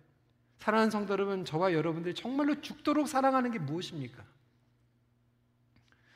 사랑하는 0.59 0.89
성도 0.89 1.11
여러분, 1.11 1.43
저와 1.43 1.73
여러분들이 1.73 2.15
정말로 2.15 2.61
죽도록 2.61 3.09
사랑하는 3.09 3.51
게 3.51 3.59
무엇입니까? 3.59 4.23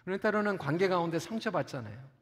우리 0.06 0.17
때로는 0.17 0.58
관계 0.58 0.88
가운데 0.88 1.20
상처받잖아요. 1.20 2.17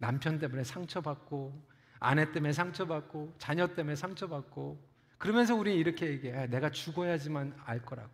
남편 0.00 0.38
때문에 0.38 0.64
상처받고, 0.64 1.62
아내 2.00 2.32
때문에 2.32 2.52
상처받고, 2.52 3.34
자녀 3.38 3.66
때문에 3.68 3.94
상처받고, 3.94 4.82
그러면서 5.18 5.54
우리 5.54 5.76
이렇게 5.76 6.06
얘기해. 6.06 6.46
내가 6.46 6.70
죽어야지만 6.70 7.54
알 7.64 7.84
거라고. 7.84 8.10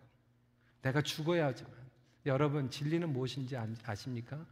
내가 0.83 1.01
죽어야지만. 1.01 1.73
여러분, 2.27 2.69
진리는 2.69 3.09
무엇인지 3.09 3.57
아십니까? 3.85 4.45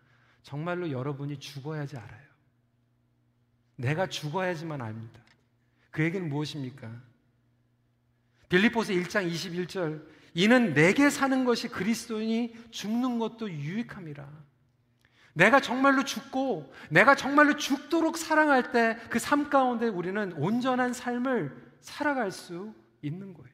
정말로 0.43 0.91
여러분이 0.93 1.41
죽어야지 1.41 1.97
알아요. 1.97 2.29
내가 3.75 4.07
죽어야지만 4.07 4.81
압니다. 4.81 5.21
그 5.91 6.05
얘기는 6.05 6.29
무엇입니까? 6.29 6.89
빌리포스 8.49 8.93
1장 8.93 9.29
21절 9.29 10.07
이는 10.35 10.75
내게 10.75 11.11
사는 11.11 11.45
것이 11.45 11.67
그리스도니 11.69 12.55
죽는 12.71 13.19
것도 13.19 13.51
유익함이라. 13.51 14.29
내가 15.35 15.61
정말로 15.61 16.05
죽고 16.05 16.73
내가 16.91 17.15
정말로 17.17 17.57
죽도록 17.57 18.17
사랑할 18.17 18.71
때 18.73 18.97
그 19.11 19.19
삶 19.19 19.51
가운데 19.51 19.89
우리는 19.89 20.33
온전한 20.35 20.93
삶을 20.93 21.75
살아갈 21.81 22.31
수 22.31 22.73
있는 23.03 23.35
거예요. 23.35 23.53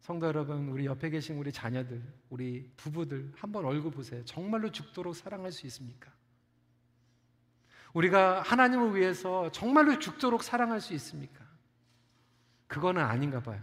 성도 0.00 0.26
여러분, 0.26 0.68
우리 0.70 0.86
옆에 0.86 1.10
계신 1.10 1.36
우리 1.36 1.52
자녀들, 1.52 2.02
우리 2.30 2.70
부부들 2.78 3.32
한번 3.36 3.66
얼굴 3.66 3.90
보세요. 3.90 4.24
정말로 4.24 4.70
죽도록 4.72 5.14
사랑할 5.14 5.52
수 5.52 5.66
있습니까? 5.66 6.10
우리가 7.92 8.40
하나님을 8.42 8.94
위해서 8.96 9.50
정말로 9.52 9.98
죽도록 9.98 10.42
사랑할 10.42 10.80
수 10.80 10.94
있습니까? 10.94 11.44
그거는 12.68 13.02
아닌가 13.02 13.42
봐요. 13.42 13.60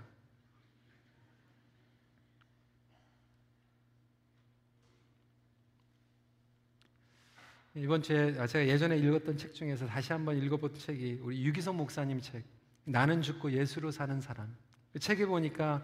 이번 7.75 8.01
주에 8.01 8.33
제가 8.33 8.65
예전에 8.67 8.97
읽었던 8.97 9.38
책 9.38 9.53
중에서 9.53 9.85
다시 9.85 10.13
한번 10.13 10.38
읽어본 10.38 10.75
책이 10.75 11.19
우리 11.21 11.45
유기성 11.45 11.75
목사님 11.75 12.21
책 12.21 12.43
나는 12.85 13.21
죽고 13.21 13.51
예수로 13.51 13.91
사는 13.91 14.21
사람 14.21 14.55
그 14.93 14.99
책에 14.99 15.25
보니까 15.25 15.83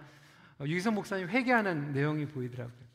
유기성 0.61 0.95
목사님 0.95 1.27
회개하는 1.27 1.91
내용이 1.91 2.27
보이더라고요. 2.27 2.91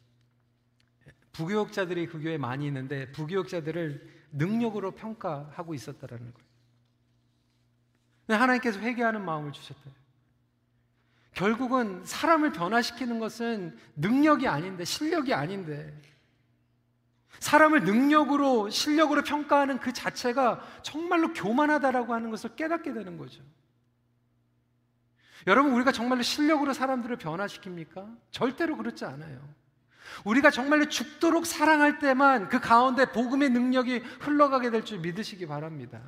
부교육자들이 1.33 2.07
그 2.07 2.19
교회에 2.19 2.39
많이 2.39 2.67
있는데 2.67 3.13
부교육자들을 3.13 4.17
능력으로 4.33 4.93
평가하고 4.93 5.75
있었다라는 5.75 6.33
거예요. 6.33 6.47
하나님께서 8.41 8.81
회개하는 8.81 9.25
마음을 9.25 9.53
주셨대요. 9.53 9.93
결국은 11.33 12.03
사람을 12.05 12.53
변화시키는 12.53 13.19
것은 13.19 13.77
능력이 13.97 14.49
아닌데, 14.49 14.87
실력이 14.87 15.35
아닌데, 15.35 15.95
사람을 17.39 17.85
능력으로, 17.85 18.71
실력으로 18.71 19.23
평가하는 19.23 19.79
그 19.79 19.93
자체가 19.93 20.61
정말로 20.83 21.33
교만하다라고 21.33 22.15
하는 22.15 22.31
것을 22.31 22.57
깨닫게 22.57 22.93
되는 22.93 23.19
거죠. 23.19 23.43
여러분, 25.47 25.73
우리가 25.73 25.93
정말로 25.93 26.23
실력으로 26.23 26.73
사람들을 26.73 27.19
변화시킵니까? 27.19 28.17
절대로 28.31 28.77
그렇지 28.77 29.05
않아요. 29.05 29.39
우리가 30.25 30.51
정말로 30.51 30.89
죽도록 30.89 31.47
사랑할 31.47 31.99
때만 31.99 32.49
그 32.49 32.59
가운데 32.61 33.13
복음의 33.13 33.51
능력이 33.51 33.99
흘러가게 34.21 34.71
될 34.71 34.85
줄 34.85 34.99
믿으시기 35.01 35.47
바랍니다. 35.47 36.01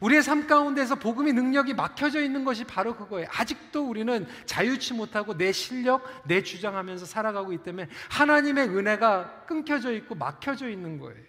우리의 0.00 0.22
삶 0.22 0.46
가운데서 0.46 0.96
복음의 0.96 1.32
능력이 1.32 1.74
막혀져 1.74 2.20
있는 2.20 2.44
것이 2.44 2.64
바로 2.64 2.96
그거예요. 2.96 3.28
아직도 3.30 3.88
우리는 3.88 4.26
자유치 4.46 4.94
못하고 4.94 5.36
내 5.36 5.52
실력, 5.52 6.04
내 6.26 6.42
주장하면서 6.42 7.06
살아가고 7.06 7.52
있기 7.52 7.64
때문에 7.64 7.88
하나님의 8.10 8.68
은혜가 8.68 9.44
끊겨져 9.46 9.92
있고 9.92 10.14
막혀져 10.14 10.68
있는 10.68 10.98
거예요. 10.98 11.22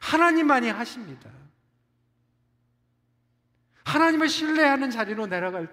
하나님만이 0.00 0.70
하십니다. 0.70 1.30
하나님을 3.84 4.28
신뢰하는 4.28 4.90
자리로 4.90 5.26
내려갈 5.26 5.68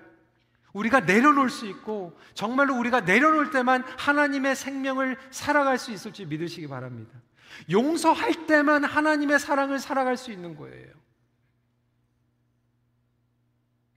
우리가 0.74 1.00
내려놓을 1.02 1.50
수 1.50 1.66
있고 1.66 2.18
정말로 2.36 2.78
우리가 2.78 3.02
내려놓을 3.02 3.50
때만 3.50 3.84
하나님의 3.98 4.56
생명을 4.56 5.18
살아갈 5.32 5.80
수 5.80 5.92
있을지 5.92 6.26
믿으시기 6.26 6.68
바랍니다. 6.68 7.12
용서할 7.72 8.46
때만 8.46 8.84
하나님의 8.84 9.40
사랑을 9.40 9.80
살아갈 9.80 10.16
수 10.16 10.32
있는 10.32 10.56
거예요. 10.56 10.94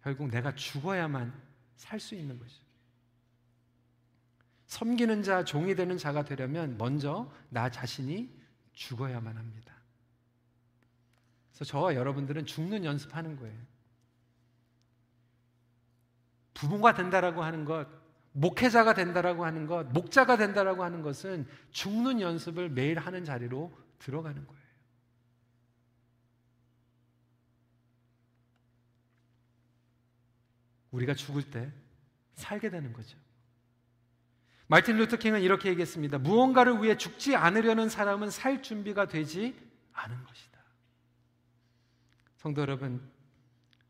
결국 0.03 0.29
내가 0.29 0.55
죽어야만 0.55 1.33
살 1.77 1.99
수 2.01 2.15
있는 2.15 2.39
거죠. 2.39 2.55
섬기는 4.67 5.23
자, 5.23 5.45
종이 5.45 5.75
되는 5.75 5.99
자가 5.99 6.25
되려면 6.25 6.79
먼저 6.79 7.31
나 7.51 7.71
자신이 7.71 8.35
죽어야만 8.73 9.37
합니다. 9.37 9.75
그래서 11.51 11.65
저와 11.65 11.95
여러분들은 11.95 12.47
죽는 12.47 12.85
연습하는 12.85 13.37
거예요. 13.37 13.59
부모가 16.55 16.95
된다라고 16.95 17.43
하는 17.43 17.65
것, 17.65 17.87
목회자가 18.33 18.95
된다라고 18.95 19.45
하는 19.45 19.67
것, 19.67 19.85
목자가 19.89 20.37
된다라고 20.37 20.85
하는 20.85 21.03
것은 21.03 21.47
죽는 21.73 22.21
연습을 22.21 22.71
매일 22.71 22.99
하는 22.99 23.25
자리로 23.25 23.77
들어가는 23.99 24.47
거예요. 24.47 24.62
우리가 30.93 31.15
죽을 31.15 31.43
때 31.43 31.71
살게 32.35 32.71
되는 32.71 32.93
거죠. 32.93 33.19
마틴 34.69 34.97
루터 34.97 35.17
킹은 35.17 35.43
이렇게 35.43 35.69
얘기했습니다. 35.71 36.19
무언가를 36.19 36.83
위해 36.83 36.97
죽지 36.97 37.37
않으려는 37.37 37.89
사람은 37.89 38.31
살 38.31 38.63
준비가 38.63 39.07
되지 39.07 39.55
않은 39.93 40.25
것이다. 40.25 40.59
성도 42.37 42.63
여러분, 42.63 43.11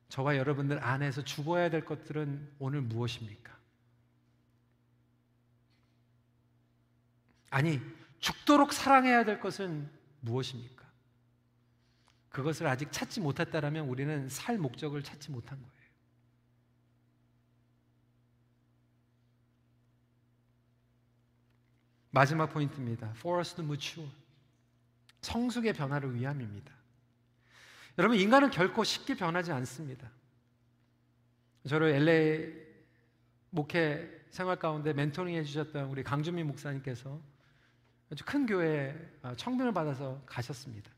저와 0.09 0.37
여러분들 0.37 0.83
안에서 0.83 1.25
죽어야 1.25 1.71
될 1.71 1.85
것들은 1.85 2.55
오늘 2.59 2.81
무엇입니까? 2.81 3.57
아니, 7.51 7.81
죽도록 8.19 8.73
사랑해야 8.73 9.25
될 9.25 9.41
것은 9.41 9.89
무엇입니까? 10.21 10.83
그것을 12.31 12.67
아직 12.67 12.91
찾지 12.91 13.21
못했다면 13.21 13.87
우리는 13.89 14.29
살 14.29 14.59
목적을 14.59 15.03
찾지 15.03 15.31
못한 15.31 15.59
거예요. 15.59 15.82
마지막 22.13 22.47
포인트입니다. 22.51 23.11
For 23.17 23.41
us 23.41 23.55
to 23.55 23.65
mature. 23.65 24.09
성숙의 25.23 25.73
변화를 25.73 26.15
위함입니다. 26.15 26.73
여러분, 27.99 28.19
인간은 28.19 28.51
결코 28.51 28.85
쉽게 28.85 29.17
변하지 29.17 29.51
않습니다. 29.53 30.11
저를 31.67 31.89
LA 31.89 32.53
목회 33.51 34.25
생활 34.31 34.59
가운데 34.59 34.93
멘토링 34.93 35.37
해주셨던 35.37 35.87
우리 35.87 36.03
강준민 36.03 36.47
목사님께서 36.47 37.21
아주 38.11 38.25
큰 38.27 38.45
교회에 38.47 38.95
어, 39.23 39.35
청빙을 39.35 39.73
받아서 39.73 40.23
가셨습니다. 40.27 40.91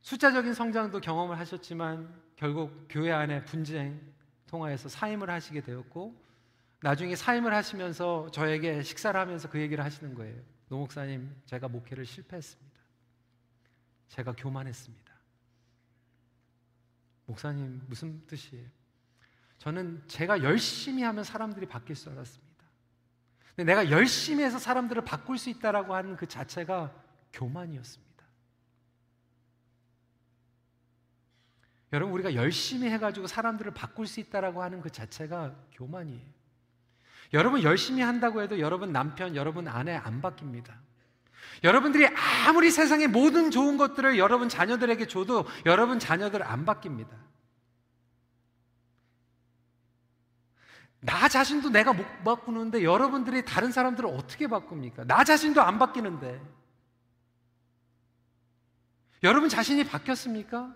숫자적인 0.00 0.54
성장도 0.54 1.00
경험을 1.00 1.38
하셨지만 1.38 2.22
결국 2.36 2.86
교회 2.88 3.12
안에 3.12 3.44
분쟁 3.44 4.00
통하여서 4.46 4.88
사임을 4.88 5.28
하시게 5.28 5.60
되었고 5.60 6.27
나중에 6.80 7.16
사임을 7.16 7.52
하시면서 7.52 8.30
저에게 8.30 8.82
식사를 8.82 9.18
하면서 9.18 9.50
그 9.50 9.60
얘기를 9.60 9.82
하시는 9.82 10.14
거예요. 10.14 10.40
노 10.68 10.78
목사님, 10.78 11.34
제가 11.44 11.68
목회를 11.68 12.06
실패했습니다. 12.06 12.78
제가 14.08 14.34
교만했습니다. 14.36 15.12
목사님, 17.26 17.82
무슨 17.86 18.24
뜻이에요? 18.26 18.68
저는 19.58 20.02
제가 20.06 20.42
열심히 20.42 21.02
하면 21.02 21.24
사람들이 21.24 21.66
바뀔 21.66 21.96
줄 21.96 22.12
알았습니다. 22.12 22.48
근데 23.56 23.64
내가 23.64 23.90
열심히 23.90 24.44
해서 24.44 24.58
사람들을 24.58 25.04
바꿀 25.04 25.36
수 25.36 25.50
있다라고 25.50 25.94
하는 25.94 26.16
그 26.16 26.26
자체가 26.26 26.94
교만이었습니다. 27.32 28.08
여러분, 31.92 32.14
우리가 32.14 32.34
열심히 32.34 32.88
해가지고 32.88 33.26
사람들을 33.26 33.74
바꿀 33.74 34.06
수 34.06 34.20
있다라고 34.20 34.62
하는 34.62 34.80
그 34.80 34.90
자체가 34.90 35.56
교만이에요. 35.72 36.37
여러분 37.32 37.62
열심히 37.62 38.02
한다고 38.02 38.42
해도 38.42 38.58
여러분 38.58 38.92
남편, 38.92 39.36
여러분 39.36 39.68
아내 39.68 39.94
안 39.94 40.22
바뀝니다. 40.22 40.72
여러분들이 41.64 42.06
아무리 42.46 42.70
세상의 42.70 43.08
모든 43.08 43.50
좋은 43.50 43.76
것들을 43.76 44.18
여러분 44.18 44.48
자녀들에게 44.48 45.06
줘도 45.06 45.46
여러분 45.66 45.98
자녀들 45.98 46.42
안 46.42 46.64
바뀝니다. 46.64 47.08
나 51.00 51.28
자신도 51.28 51.70
내가 51.70 51.92
못 51.92 52.04
바꾸는데 52.24 52.82
여러분들이 52.82 53.44
다른 53.44 53.70
사람들을 53.70 54.08
어떻게 54.08 54.48
바꿉니까? 54.48 55.04
나 55.04 55.24
자신도 55.24 55.62
안 55.62 55.78
바뀌는데. 55.78 56.40
여러분 59.22 59.48
자신이 59.48 59.84
바뀌었습니까? 59.84 60.74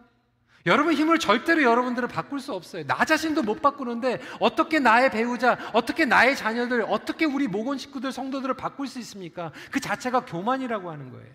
여러분 0.66 0.94
힘을 0.94 1.18
절대로 1.18 1.62
여러분들을 1.62 2.08
바꿀 2.08 2.40
수 2.40 2.52
없어요. 2.52 2.86
나 2.86 3.04
자신도 3.04 3.42
못 3.42 3.60
바꾸는데 3.60 4.20
어떻게 4.38 4.78
나의 4.78 5.10
배우자, 5.10 5.58
어떻게 5.72 6.04
나의 6.04 6.36
자녀들, 6.36 6.84
어떻게 6.88 7.24
우리 7.24 7.48
모건 7.48 7.78
식구들, 7.78 8.12
성도들을 8.12 8.54
바꿀 8.54 8.86
수 8.86 8.98
있습니까? 9.00 9.52
그 9.70 9.80
자체가 9.80 10.24
교만이라고 10.24 10.90
하는 10.90 11.10
거예요. 11.10 11.32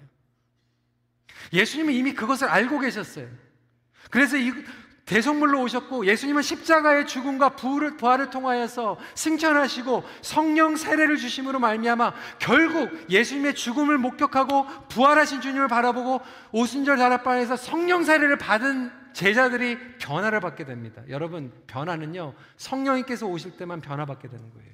예수님은 1.53 1.93
이미 1.93 2.13
그것을 2.13 2.47
알고 2.47 2.79
계셨어요. 2.79 3.27
그래서 4.09 4.37
이 4.37 4.53
대성물로 5.05 5.61
오셨고 5.61 6.05
예수님은 6.05 6.41
십자가의 6.41 7.07
죽음과 7.07 7.55
부활을 7.55 8.29
통하여서 8.29 8.97
승천하시고 9.15 10.03
성령 10.21 10.75
세례를 10.75 11.15
주심으로 11.15 11.59
말미암아 11.59 12.13
결국 12.39 13.09
예수님의 13.09 13.55
죽음을 13.55 13.97
목격하고 13.97 14.67
부활하신 14.89 15.39
주님을 15.39 15.69
바라보고 15.69 16.19
오순절 16.51 16.97
다락방에서 16.97 17.55
성령 17.55 18.03
세례를 18.03 18.37
받은 18.37 18.91
제자들이 19.17 19.79
변화를 19.97 20.39
받게 20.41 20.63
됩니다. 20.63 21.01
여러분 21.09 21.51
변화는요 21.65 22.35
성령님께서 22.57 23.25
오실 23.25 23.57
때만 23.57 23.81
변화받게 23.81 24.27
되는 24.27 24.53
거예요. 24.53 24.69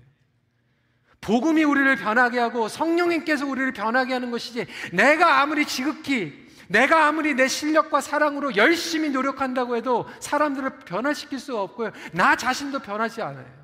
복음이 1.22 1.64
우리를 1.64 1.96
변하게 1.96 2.40
하고 2.40 2.68
성령님께서 2.68 3.48
우리를 3.48 3.72
변하게 3.72 4.12
하는 4.12 4.32
것이지 4.32 4.68
내가 4.92 5.42
아무리 5.42 5.66
지극히 5.66 6.46
내가 6.68 7.08
아무리 7.08 7.36
내 7.36 7.48
실력과 7.48 8.02
사랑으로 8.02 8.58
열심히 8.58 9.10
노력한다고 9.12 9.78
해도 9.78 10.10
사람들을 10.20 10.80
변화시킬 10.80 11.40
수 11.40 11.58
없고요. 11.58 11.92
나 12.12 12.36
자신도 12.36 12.80
변하지 12.80 13.22
않아요. 13.22 13.64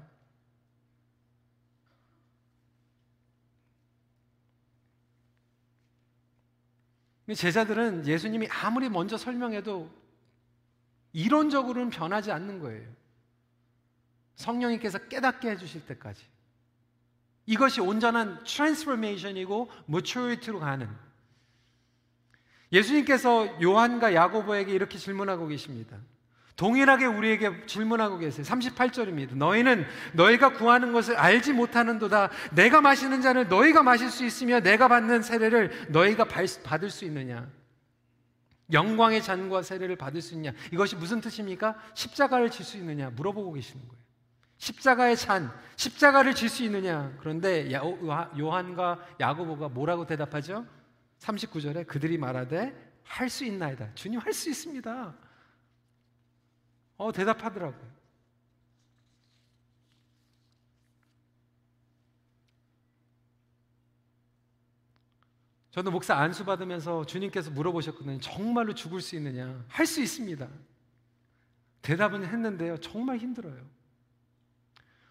제자들은 7.35 8.07
예수님이 8.07 8.47
아무리 8.49 8.87
먼저 8.87 9.17
설명해도 9.17 9.98
이론적으로는 11.13 11.89
변하지 11.89 12.31
않는 12.31 12.59
거예요. 12.59 12.87
성령님께서 14.35 14.99
깨닫게 15.07 15.51
해주실 15.51 15.85
때까지. 15.85 16.23
이것이 17.45 17.81
온전한 17.81 18.43
transformation이고 18.43 19.69
maturity로 19.87 20.59
가는 20.59 20.87
예수님께서 22.71 23.61
요한과 23.61 24.13
야고보에게 24.13 24.71
이렇게 24.71 24.97
질문하고 24.97 25.47
계십니다. 25.47 25.97
동일하게 26.55 27.05
우리에게 27.05 27.65
질문하고 27.65 28.17
계세요. 28.17 28.45
38절입니다. 28.45 29.35
너희는 29.35 29.87
너희가 30.13 30.53
구하는 30.53 30.91
것을 30.91 31.15
알지 31.15 31.53
못하는도다. 31.53 32.29
내가 32.51 32.81
마시는 32.81 33.21
잔을 33.21 33.47
너희가 33.47 33.81
마실 33.81 34.11
수 34.11 34.25
있으며 34.25 34.59
내가 34.59 34.89
받는 34.89 35.21
세례를 35.21 35.87
너희가 35.89 36.25
받을 36.25 36.89
수 36.89 37.05
있느냐? 37.05 37.47
영광의 38.71 39.21
잔과 39.23 39.61
세례를 39.61 39.95
받을 39.95 40.21
수 40.21 40.33
있냐? 40.35 40.51
이것이 40.71 40.95
무슨 40.95 41.21
뜻입니까? 41.21 41.75
십자가를 41.93 42.49
질 42.51 42.65
수 42.65 42.77
있느냐? 42.77 43.09
물어보고 43.11 43.53
계시는 43.53 43.87
거예요. 43.87 43.99
십자가의 44.57 45.15
잔, 45.17 45.51
십자가를 45.77 46.35
질 46.35 46.49
수 46.49 46.63
있느냐? 46.63 47.15
그런데 47.19 47.71
요한과 47.71 49.07
야고보가 49.19 49.69
뭐라고 49.69 50.05
대답하죠? 50.05 50.65
39절에 51.19 51.87
그들이 51.87 52.17
말하되 52.17 52.89
할 53.03 53.29
수 53.29 53.43
있나이다. 53.45 53.93
주님 53.95 54.19
할 54.19 54.33
수 54.33 54.49
있습니다. 54.49 55.15
어, 56.97 57.11
대답하더라고요. 57.11 57.98
저도 65.71 65.91
목사 65.91 66.15
안수 66.15 66.45
받으면서 66.45 67.05
주님께서 67.05 67.51
물어보셨거든요. 67.51 68.19
정말로 68.19 68.73
죽을 68.73 69.01
수 69.01 69.15
있느냐? 69.15 69.63
할 69.67 69.85
수 69.85 70.01
있습니다. 70.01 70.47
대답은 71.81 72.25
했는데요. 72.25 72.77
정말 72.77 73.17
힘들어요. 73.17 73.57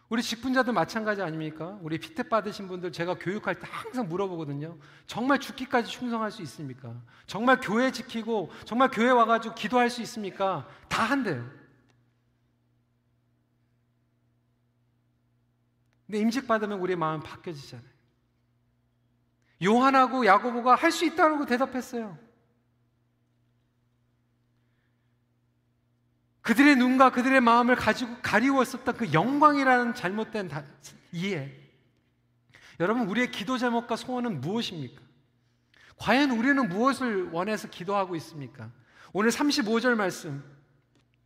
우리 0.08 0.22
직분자도 0.22 0.72
마찬가지 0.72 1.20
아닙니까? 1.22 1.78
우리 1.82 1.98
피태 1.98 2.22
받으신 2.22 2.66
분들 2.66 2.92
제가 2.92 3.14
교육할 3.18 3.58
때 3.58 3.66
항상 3.70 4.08
물어보거든요. 4.08 4.78
정말 5.06 5.38
죽기까지 5.38 5.90
충성할 5.90 6.30
수 6.30 6.42
있습니까? 6.42 6.94
정말 7.26 7.58
교회 7.60 7.92
지키고 7.92 8.50
정말 8.64 8.90
교회 8.90 9.10
와가지고 9.10 9.54
기도할 9.54 9.90
수 9.90 10.00
있습니까? 10.02 10.66
다 10.88 11.04
한대요. 11.04 11.48
근데 16.06 16.20
임직 16.20 16.46
받으면 16.46 16.80
우리의 16.80 16.96
마음 16.96 17.20
바뀌어지잖아요. 17.20 17.97
요한하고 19.62 20.24
야고보가 20.26 20.74
할 20.76 20.90
수 20.92 21.04
있다고 21.04 21.46
대답했어요. 21.46 22.18
그들의 26.42 26.76
눈과 26.76 27.10
그들의 27.10 27.40
마음을 27.40 27.76
가지고 27.76 28.16
가리웠었던 28.22 28.96
그 28.96 29.12
영광이라는 29.12 29.94
잘못된 29.94 30.50
이해. 31.12 31.52
여러분, 32.80 33.06
우리의 33.08 33.30
기도 33.30 33.58
제목과 33.58 33.96
소원은 33.96 34.40
무엇입니까? 34.40 35.02
과연 35.96 36.30
우리는 36.30 36.68
무엇을 36.68 37.30
원해서 37.32 37.68
기도하고 37.68 38.16
있습니까? 38.16 38.70
오늘 39.12 39.30
35절 39.30 39.94
말씀 39.94 40.42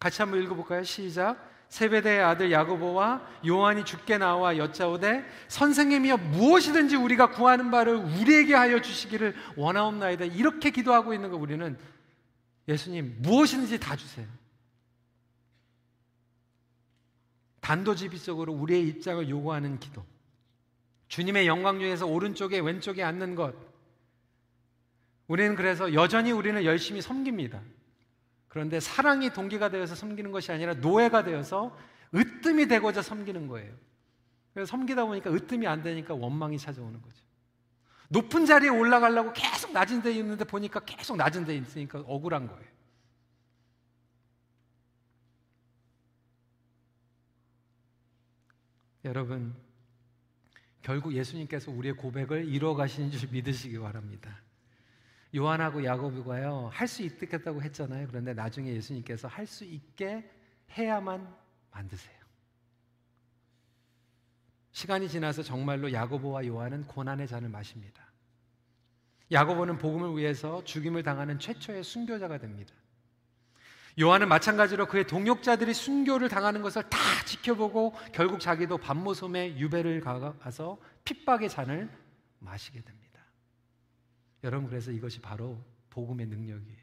같이 0.01 0.23
한번 0.23 0.43
읽어볼까요? 0.43 0.83
시작. 0.83 1.52
세베대의 1.73 2.23
아들 2.23 2.53
야고보와 2.53 3.27
요한이 3.47 3.87
죽게 3.87 4.19
나와 4.19 4.59
여짜오되 4.59 5.25
선생님이여 5.49 6.19
무엇이든지 6.19 6.97
우리가 6.97 7.31
구하는 7.31 7.71
바를 7.71 7.95
우리에게 7.95 8.55
하여 8.55 8.83
주시기를 8.83 9.35
원하옵나이다. 9.57 10.27
이렇게 10.27 10.69
기도하고 10.69 11.15
있는 11.15 11.31
거 11.31 11.39
우리는 11.39 11.79
예수님 12.69 13.17
무엇이든지 13.21 13.81
다 13.81 13.97
주세요. 13.97 14.27
단도직입적으로 17.63 18.53
우리의 18.53 18.87
입장을 18.89 19.27
요구하는 19.31 19.81
기도. 19.81 20.05
주님의 21.09 21.47
영광 21.47 21.79
중에서 21.79 22.05
오른쪽에 22.05 22.59
왼쪽에 22.59 23.03
앉는 23.03 23.35
것. 23.35 23.55
우리는 25.27 25.57
그래서 25.57 25.95
여전히 25.95 26.33
우리는 26.33 26.63
열심히 26.65 27.01
섬깁니다. 27.01 27.63
그런데 28.53 28.81
사랑이 28.81 29.31
동기가 29.31 29.71
되어서 29.71 29.95
섬기는 29.95 30.31
것이 30.31 30.53
아니라 30.53 30.75
노예가 30.75 31.25
되어서 31.25 31.75
으뜸이 32.15 32.69
되고자 32.69 33.01
섬기는 33.01 33.49
거예요. 33.49 33.75
그래서 34.53 34.69
섬기다 34.69 35.07
보니까 35.07 35.33
으뜸이 35.33 35.67
안 35.67 35.83
되니까 35.83 36.13
원망이 36.13 36.59
찾아오는 36.59 37.01
거죠. 37.01 37.17
높은 38.11 38.45
자리에 38.45 38.69
올라가려고 38.69 39.33
계속 39.33 39.73
낮은 39.73 40.03
데 40.03 40.13
있는데 40.13 40.45
보니까 40.45 40.81
계속 40.81 41.17
낮은 41.17 41.47
데 41.47 41.57
있으니까 41.57 42.01
억울한 42.01 42.47
거예요. 42.47 42.69
여러분, 49.07 49.55
결국 50.83 51.15
예수님께서 51.15 51.71
우리의 51.71 51.97
고백을 51.97 52.47
이루어 52.47 52.75
가시는 52.75 53.11
줄 53.13 53.31
믿으시기 53.31 53.79
바랍니다. 53.79 54.43
요한하고 55.35 55.85
야고보가요, 55.85 56.71
할 56.73 56.87
수 56.89 57.03
있겠다고 57.03 57.63
했잖아요. 57.63 58.07
그런데 58.09 58.35
나중에 58.35 58.73
예수님께서 58.75 59.29
할 59.29 59.47
수 59.47 59.65
있게 59.65 60.29
해야만 60.77 61.35
만드세요. 61.71 62.17
시간이 64.73 65.09
지나서 65.09 65.43
정말로 65.43 65.93
야고보와 65.93 66.47
요한은 66.47 66.87
고난의 66.87 67.29
잔을 67.29 67.49
마십니다. 67.49 68.03
야고보는 69.31 69.79
복음을 69.79 70.17
위해서 70.19 70.63
죽임을 70.65 71.03
당하는 71.03 71.39
최초의 71.39 71.85
순교자가 71.85 72.39
됩니다. 72.39 72.75
요한은 74.01 74.29
마찬가지로 74.29 74.87
그의 74.87 75.07
동역자들이 75.07 75.75
순교를 75.75 76.31
당하는 76.31 76.63
것을 76.63 76.83
다 76.89 76.99
지켜보고 77.27 77.95
결국 78.13 78.41
자기도 78.41 78.79
밤모섬에 78.79 79.59
유배를 79.59 80.01
가서 80.01 80.79
핍박의 81.05 81.51
잔을 81.51 81.91
마시게 82.39 82.81
됩니다. 82.81 83.12
여러분 84.45 84.69
그래서 84.69 84.91
이것이 84.91 85.21
바로 85.21 85.63
복음의 85.91 86.27
능력이에요. 86.27 86.83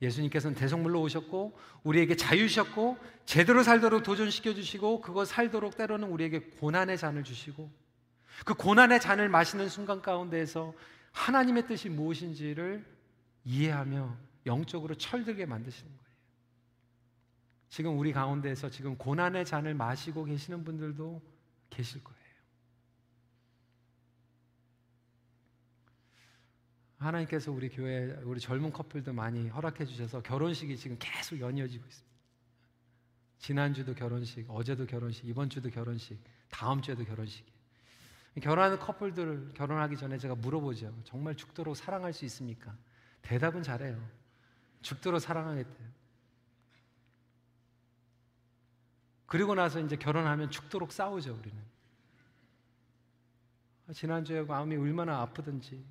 예수님께서는 0.00 0.56
대성물로 0.56 1.00
오셨고 1.02 1.58
우리에게 1.82 2.16
자유셨고 2.16 2.98
제대로 3.26 3.62
살도록 3.62 4.02
도전시켜 4.02 4.54
주시고 4.54 5.00
그거 5.00 5.24
살도록 5.24 5.76
때로는 5.76 6.08
우리에게 6.08 6.40
고난의 6.40 6.98
잔을 6.98 7.24
주시고 7.24 7.70
그 8.44 8.54
고난의 8.54 9.00
잔을 9.00 9.28
마시는 9.28 9.68
순간 9.68 10.00
가운데에서 10.00 10.72
하나님의 11.12 11.66
뜻이 11.66 11.88
무엇인지를 11.88 12.84
이해하며 13.44 14.16
영적으로 14.46 14.94
철들게 14.94 15.46
만드시는 15.46 15.90
거예요. 15.90 16.08
지금 17.68 17.98
우리 17.98 18.12
가운데에서 18.12 18.70
지금 18.70 18.96
고난의 18.96 19.44
잔을 19.44 19.74
마시고 19.74 20.24
계시는 20.24 20.64
분들도 20.64 21.20
계실 21.70 22.02
거예요. 22.04 22.17
하나님께서 26.98 27.52
우리 27.52 27.68
교회 27.68 28.12
우리 28.24 28.40
젊은 28.40 28.72
커플도 28.72 29.12
많이 29.12 29.48
허락해 29.48 29.84
주셔서 29.84 30.20
결혼식이 30.20 30.76
지금 30.76 30.96
계속 30.98 31.38
연이어지고 31.38 31.86
있습니다. 31.86 32.08
지난주도 33.38 33.94
결혼식, 33.94 34.46
어제도 34.50 34.84
결혼식, 34.84 35.24
이번 35.24 35.48
주도 35.48 35.70
결혼식, 35.70 36.18
다음 36.50 36.82
주에도 36.82 37.04
결혼식. 37.04 37.46
결혼하는 38.42 38.78
커플들 38.78 39.52
결혼하기 39.54 39.96
전에 39.96 40.18
제가 40.18 40.34
물어보죠. 40.34 41.02
정말 41.04 41.36
죽도록 41.36 41.76
사랑할 41.76 42.12
수 42.12 42.24
있습니까? 42.24 42.76
대답은 43.22 43.62
잘해요. 43.62 44.04
죽도록 44.82 45.20
사랑하겠대요. 45.20 45.88
그리고 49.26 49.54
나서 49.54 49.80
이제 49.80 49.96
결혼하면 49.96 50.50
죽도록 50.50 50.92
싸우죠, 50.92 51.34
우리는. 51.34 51.58
아, 53.88 53.92
지난주에 53.92 54.42
마음이 54.42 54.76
얼마나 54.76 55.20
아프든지 55.20 55.84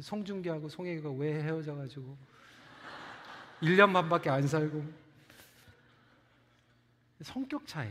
송중기하고 0.00 0.68
송혜교가 0.68 1.10
왜 1.18 1.42
헤어져가지고 1.42 2.16
1년 3.62 3.92
반밖에 3.92 4.30
안 4.30 4.46
살고. 4.46 4.84
성격 7.22 7.66
차이. 7.66 7.90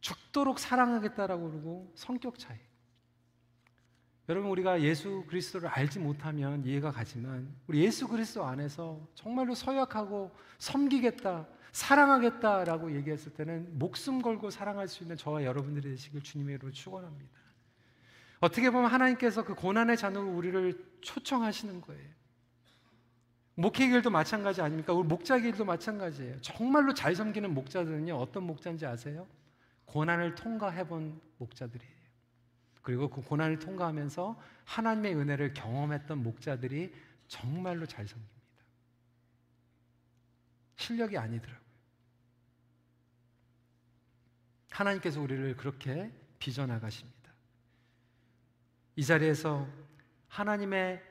죽도록 0.00 0.58
사랑하겠다라고 0.58 1.50
그러고 1.50 1.92
성격 1.94 2.38
차이. 2.38 2.58
여러분 4.28 4.50
우리가 4.50 4.80
예수 4.82 5.24
그리스도를 5.28 5.68
알지 5.68 5.98
못하면 5.98 6.64
이해가 6.64 6.92
가지만 6.92 7.52
우리 7.66 7.84
예수 7.84 8.06
그리스도 8.06 8.44
안에서 8.44 9.00
정말로 9.14 9.54
서약하고 9.54 10.30
섬기겠다 10.58 11.48
사랑하겠다라고 11.72 12.94
얘기했을 12.94 13.32
때는 13.34 13.76
목숨 13.76 14.22
걸고 14.22 14.50
사랑할 14.50 14.86
수 14.86 15.02
있는 15.02 15.16
저와 15.16 15.44
여러분들이 15.44 15.90
되시길 15.90 16.22
주님의 16.22 16.54
이름으로 16.54 16.72
축원합니다. 16.72 17.39
어떻게 18.40 18.70
보면 18.70 18.90
하나님께서 18.90 19.44
그 19.44 19.54
고난의 19.54 19.96
잔으로 19.96 20.26
우리를 20.26 20.98
초청하시는 21.02 21.80
거예요. 21.82 22.10
목회 23.54 23.88
길도 23.88 24.08
마찬가지 24.08 24.62
아닙니까? 24.62 24.94
우리 24.94 25.06
목자 25.06 25.38
길도 25.38 25.66
마찬가지예요. 25.66 26.40
정말로 26.40 26.94
잘 26.94 27.14
섬기는 27.14 27.52
목자들은요, 27.52 28.14
어떤 28.16 28.44
목자인지 28.44 28.86
아세요? 28.86 29.28
고난을 29.84 30.34
통과해 30.34 30.86
본 30.86 31.20
목자들이에요. 31.36 32.00
그리고 32.80 33.10
그 33.10 33.20
고난을 33.20 33.58
통과하면서 33.58 34.40
하나님의 34.64 35.14
은혜를 35.16 35.52
경험했던 35.52 36.22
목자들이 36.22 36.94
정말로 37.28 37.84
잘 37.84 38.08
섬깁니다. 38.08 38.40
실력이 40.76 41.18
아니더라고요. 41.18 41.60
하나님께서 44.70 45.20
우리를 45.20 45.56
그렇게 45.56 46.10
빚어나가십니다. 46.38 47.19
이 49.00 49.02
자리에서 49.02 49.66
하나님의 50.28 51.02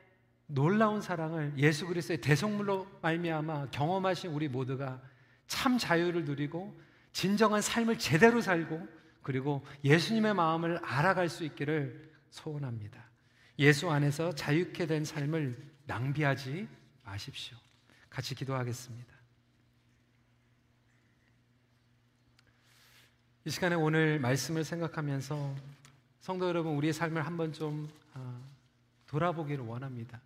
놀라운 0.45 1.01
사랑을 1.01 1.51
예수 1.57 1.87
그리스도의 1.87 2.21
대속물로 2.21 2.85
말미암아 3.01 3.71
경험하신 3.71 4.29
우리 4.29 4.47
모두가 4.47 5.01
참 5.47 5.79
자유를 5.79 6.25
누리고 6.25 6.79
진정한 7.13 7.63
삶을 7.63 7.97
제대로 7.97 8.41
살고 8.41 8.87
그리고 9.23 9.65
예수님의 9.83 10.35
마음을 10.35 10.77
알아갈 10.85 11.29
수 11.29 11.43
있기를 11.43 12.13
소원합니다. 12.29 13.03
예수 13.57 13.89
안에서 13.89 14.35
자유케 14.35 14.85
된 14.85 15.03
삶을 15.03 15.57
낭비하지 15.87 16.67
마십시오. 17.03 17.57
같이 18.07 18.35
기도하겠습니다. 18.35 19.15
이 23.45 23.49
시간에 23.49 23.73
오늘 23.73 24.19
말씀을 24.19 24.63
생각하면서 24.63 25.78
성도 26.20 26.47
여러분, 26.47 26.76
우리의 26.76 26.93
삶을 26.93 27.26
한번 27.26 27.53
좀 27.53 27.89
아, 28.13 28.39
돌아보기를 29.07 29.63
원합니다. 29.63 30.20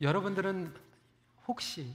여러분들은 0.00 0.72
혹시 1.46 1.92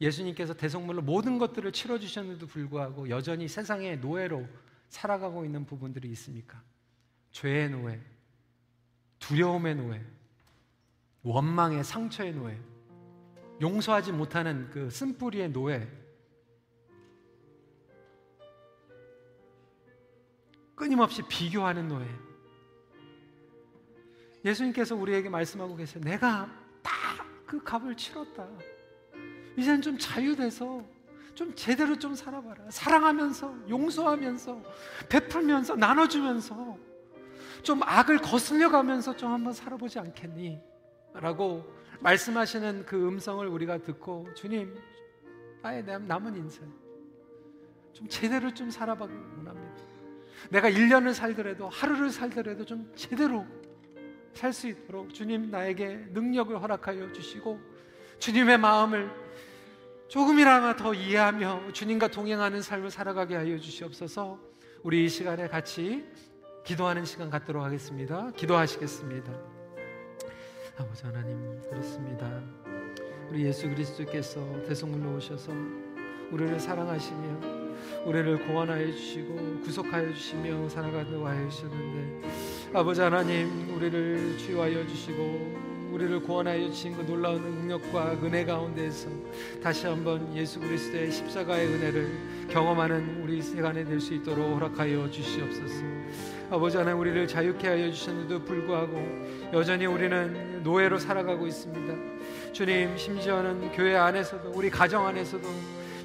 예수님께서 0.00 0.54
대성물로 0.54 1.02
모든 1.02 1.38
것들을 1.38 1.72
치러주셨는데도 1.72 2.46
불구하고 2.46 3.08
여전히 3.10 3.48
세상의 3.48 3.98
노예로 3.98 4.46
살아가고 4.88 5.44
있는 5.44 5.64
부분들이 5.64 6.08
있습니까? 6.10 6.60
죄의 7.32 7.70
노예, 7.70 8.00
두려움의 9.18 9.76
노예, 9.76 10.04
원망의 11.22 11.84
상처의 11.84 12.32
노예, 12.32 12.58
용서하지 13.60 14.12
못하는 14.12 14.68
그 14.70 14.90
쓴뿌리의 14.90 15.52
노예, 15.52 15.86
끊임없이 20.80 21.22
비교하는 21.28 21.88
노예. 21.88 22.06
예수님께서 24.44 24.96
우리에게 24.96 25.28
말씀하고 25.28 25.76
계세요. 25.76 26.02
내가 26.02 26.50
다 26.82 27.10
그 27.50 27.60
값을 27.64 27.96
치렀다. 27.96 28.46
이제는 29.56 29.82
좀 29.82 29.98
자유돼서 29.98 30.84
좀 31.34 31.52
제대로 31.56 31.98
좀 31.98 32.14
살아봐라. 32.14 32.70
사랑하면서, 32.70 33.68
용서하면서, 33.68 34.62
베풀면서, 35.08 35.74
나눠주면서, 35.74 36.78
좀 37.64 37.82
악을 37.82 38.18
거슬려 38.18 38.70
가면서 38.70 39.16
좀 39.16 39.32
한번 39.32 39.52
살아보지 39.52 39.98
않겠니? 39.98 40.60
라고 41.14 41.74
말씀하시는 41.98 42.86
그 42.86 43.08
음성을 43.08 43.44
우리가 43.48 43.78
듣고, 43.78 44.28
주님, 44.34 44.72
나의 45.60 45.82
남은 45.82 46.36
인생, 46.36 46.72
좀 47.92 48.06
제대로 48.06 48.54
좀 48.54 48.70
살아보기 48.70 49.12
원합니다. 49.12 49.89
내가 50.48 50.70
1년을 50.70 51.12
살더라도 51.12 51.68
하루를 51.68 52.10
살더라도 52.10 52.64
좀 52.64 52.90
제대로 52.96 53.46
살 54.32 54.52
수 54.52 54.68
있도록 54.68 55.12
주님 55.12 55.50
나에게 55.50 56.06
능력을 56.12 56.60
허락하여 56.60 57.12
주시고 57.12 57.60
주님의 58.18 58.58
마음을 58.58 59.10
조금이나마 60.08 60.74
더 60.76 60.94
이해하며 60.94 61.72
주님과 61.72 62.08
동행하는 62.08 62.62
삶을 62.62 62.90
살아가게 62.90 63.36
하여 63.36 63.58
주시옵소서 63.58 64.38
우리 64.82 65.04
이 65.04 65.08
시간에 65.08 65.46
같이 65.48 66.04
기도하는 66.64 67.04
시간 67.04 67.30
갖도록 67.30 67.62
하겠습니다. 67.64 68.30
기도하시겠습니다. 68.36 69.32
아버지 70.78 71.04
하나님, 71.04 71.60
그렇습니다. 71.68 72.42
우리 73.28 73.44
예수 73.44 73.68
그리스도께서 73.68 74.40
대성물로 74.66 75.16
오셔서 75.16 75.52
우리를 76.30 76.58
사랑하시며 76.58 77.59
우리를 78.04 78.46
구원하여 78.46 78.90
주시고 78.92 79.60
구속하여 79.62 80.12
주시며 80.12 80.68
살아가도록 80.68 81.26
하여 81.26 81.48
주셨는데 81.48 82.28
아버지 82.72 83.00
하나님 83.00 83.74
우리를 83.74 84.38
치유하여 84.38 84.86
주시고 84.86 85.70
우리를 85.92 86.20
구원하여 86.20 86.70
주신 86.70 86.96
그 86.96 87.02
놀라운 87.02 87.42
능력과 87.42 88.12
은혜 88.22 88.44
가운데에서 88.44 89.08
다시 89.62 89.86
한번 89.86 90.34
예수 90.36 90.60
그리스도의 90.60 91.10
십자가의 91.10 91.66
은혜를 91.66 92.48
경험하는 92.48 93.22
우리 93.22 93.42
시간이 93.42 93.84
될수 93.84 94.14
있도록 94.14 94.54
허락하여 94.54 95.10
주시옵소서. 95.10 95.84
아버지 96.50 96.76
하나님 96.76 97.00
우리를 97.00 97.26
자유케 97.26 97.68
하여 97.68 97.90
주셨는데도 97.90 98.44
불구하고 98.44 99.00
여전히 99.52 99.86
우리는 99.86 100.62
노예로 100.62 100.98
살아가고 100.98 101.46
있습니다. 101.46 102.52
주님 102.52 102.96
심지어는 102.96 103.72
교회 103.72 103.96
안에서도 103.96 104.50
우리 104.54 104.70
가정 104.70 105.06
안에서도 105.06 105.46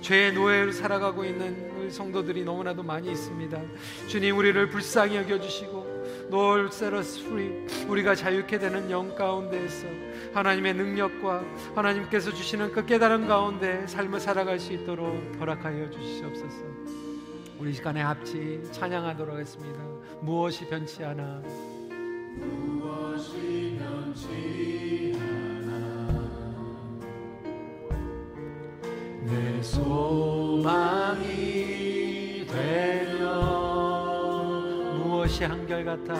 죄의 0.06 0.34
노예로 0.34 0.72
살아가고 0.72 1.26
있는 1.26 1.90
성도들이 1.90 2.44
너무나도 2.44 2.84
많이 2.84 3.12
있습니다. 3.12 3.60
주님 4.08 4.38
우리를 4.38 4.70
불쌍히 4.70 5.16
여겨 5.16 5.42
주시고 5.42 6.28
Lord 6.32 6.76
set 6.76 7.88
우리가 7.88 8.14
자유케 8.14 8.60
되는 8.60 8.92
영 8.92 9.16
가운데에서 9.16 9.88
하나님의 10.36 10.76
능력과 10.76 11.44
하나님께서 11.74 12.32
주시는 12.32 12.72
그 12.72 12.86
깨달음 12.86 13.28
가운데 13.28 13.88
삶을 13.88 14.20
살아갈 14.20 14.60
수 14.60 14.74
있도록 14.74 15.10
허락하여 15.40 15.90
주시옵소서. 15.90 16.56
우리 17.58 17.74
시간에 17.74 18.02
합치 18.02 18.62
찬양하도록 18.74 19.34
하겠습니다. 19.34 19.80
무엇이 20.22 20.68
변치 20.68 21.04
않아 21.04 21.42
무엇이 22.38 23.80
변치 23.80 25.05
소망이 29.66 31.26
되며 32.48 33.26
무엇이 35.04 35.44
한결같아 35.44 36.14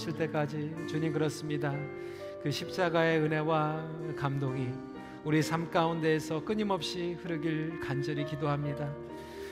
오실 0.00 0.14
때까지 0.14 0.74
주님 0.88 1.12
그렇습니다. 1.12 1.74
그 2.42 2.50
십자가의 2.50 3.20
은혜와 3.20 3.86
감동이 4.16 4.70
우리 5.24 5.42
삶 5.42 5.70
가운데에서 5.70 6.42
끊임없이 6.42 7.18
흐르길 7.22 7.78
간절히 7.80 8.24
기도합니다. 8.24 8.90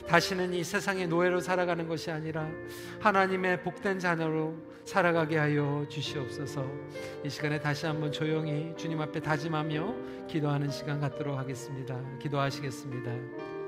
다시는 0.07 0.55
이 0.55 0.63
세상의 0.63 1.07
노예로 1.07 1.39
살아가는 1.39 1.87
것이 1.87 2.09
아니라 2.09 2.49
하나님의 2.99 3.61
복된 3.61 3.99
자녀로 3.99 4.55
살아가게 4.85 5.37
하여 5.37 5.85
주시옵소서. 5.87 6.65
이 7.23 7.29
시간에 7.29 7.59
다시 7.59 7.85
한번 7.85 8.11
조용히 8.11 8.73
주님 8.75 8.99
앞에 9.01 9.19
다짐하며 9.19 10.27
기도하는 10.27 10.71
시간 10.71 10.99
갖도록 10.99 11.37
하겠습니다. 11.37 11.95
기도하시겠습니다. 12.17 13.58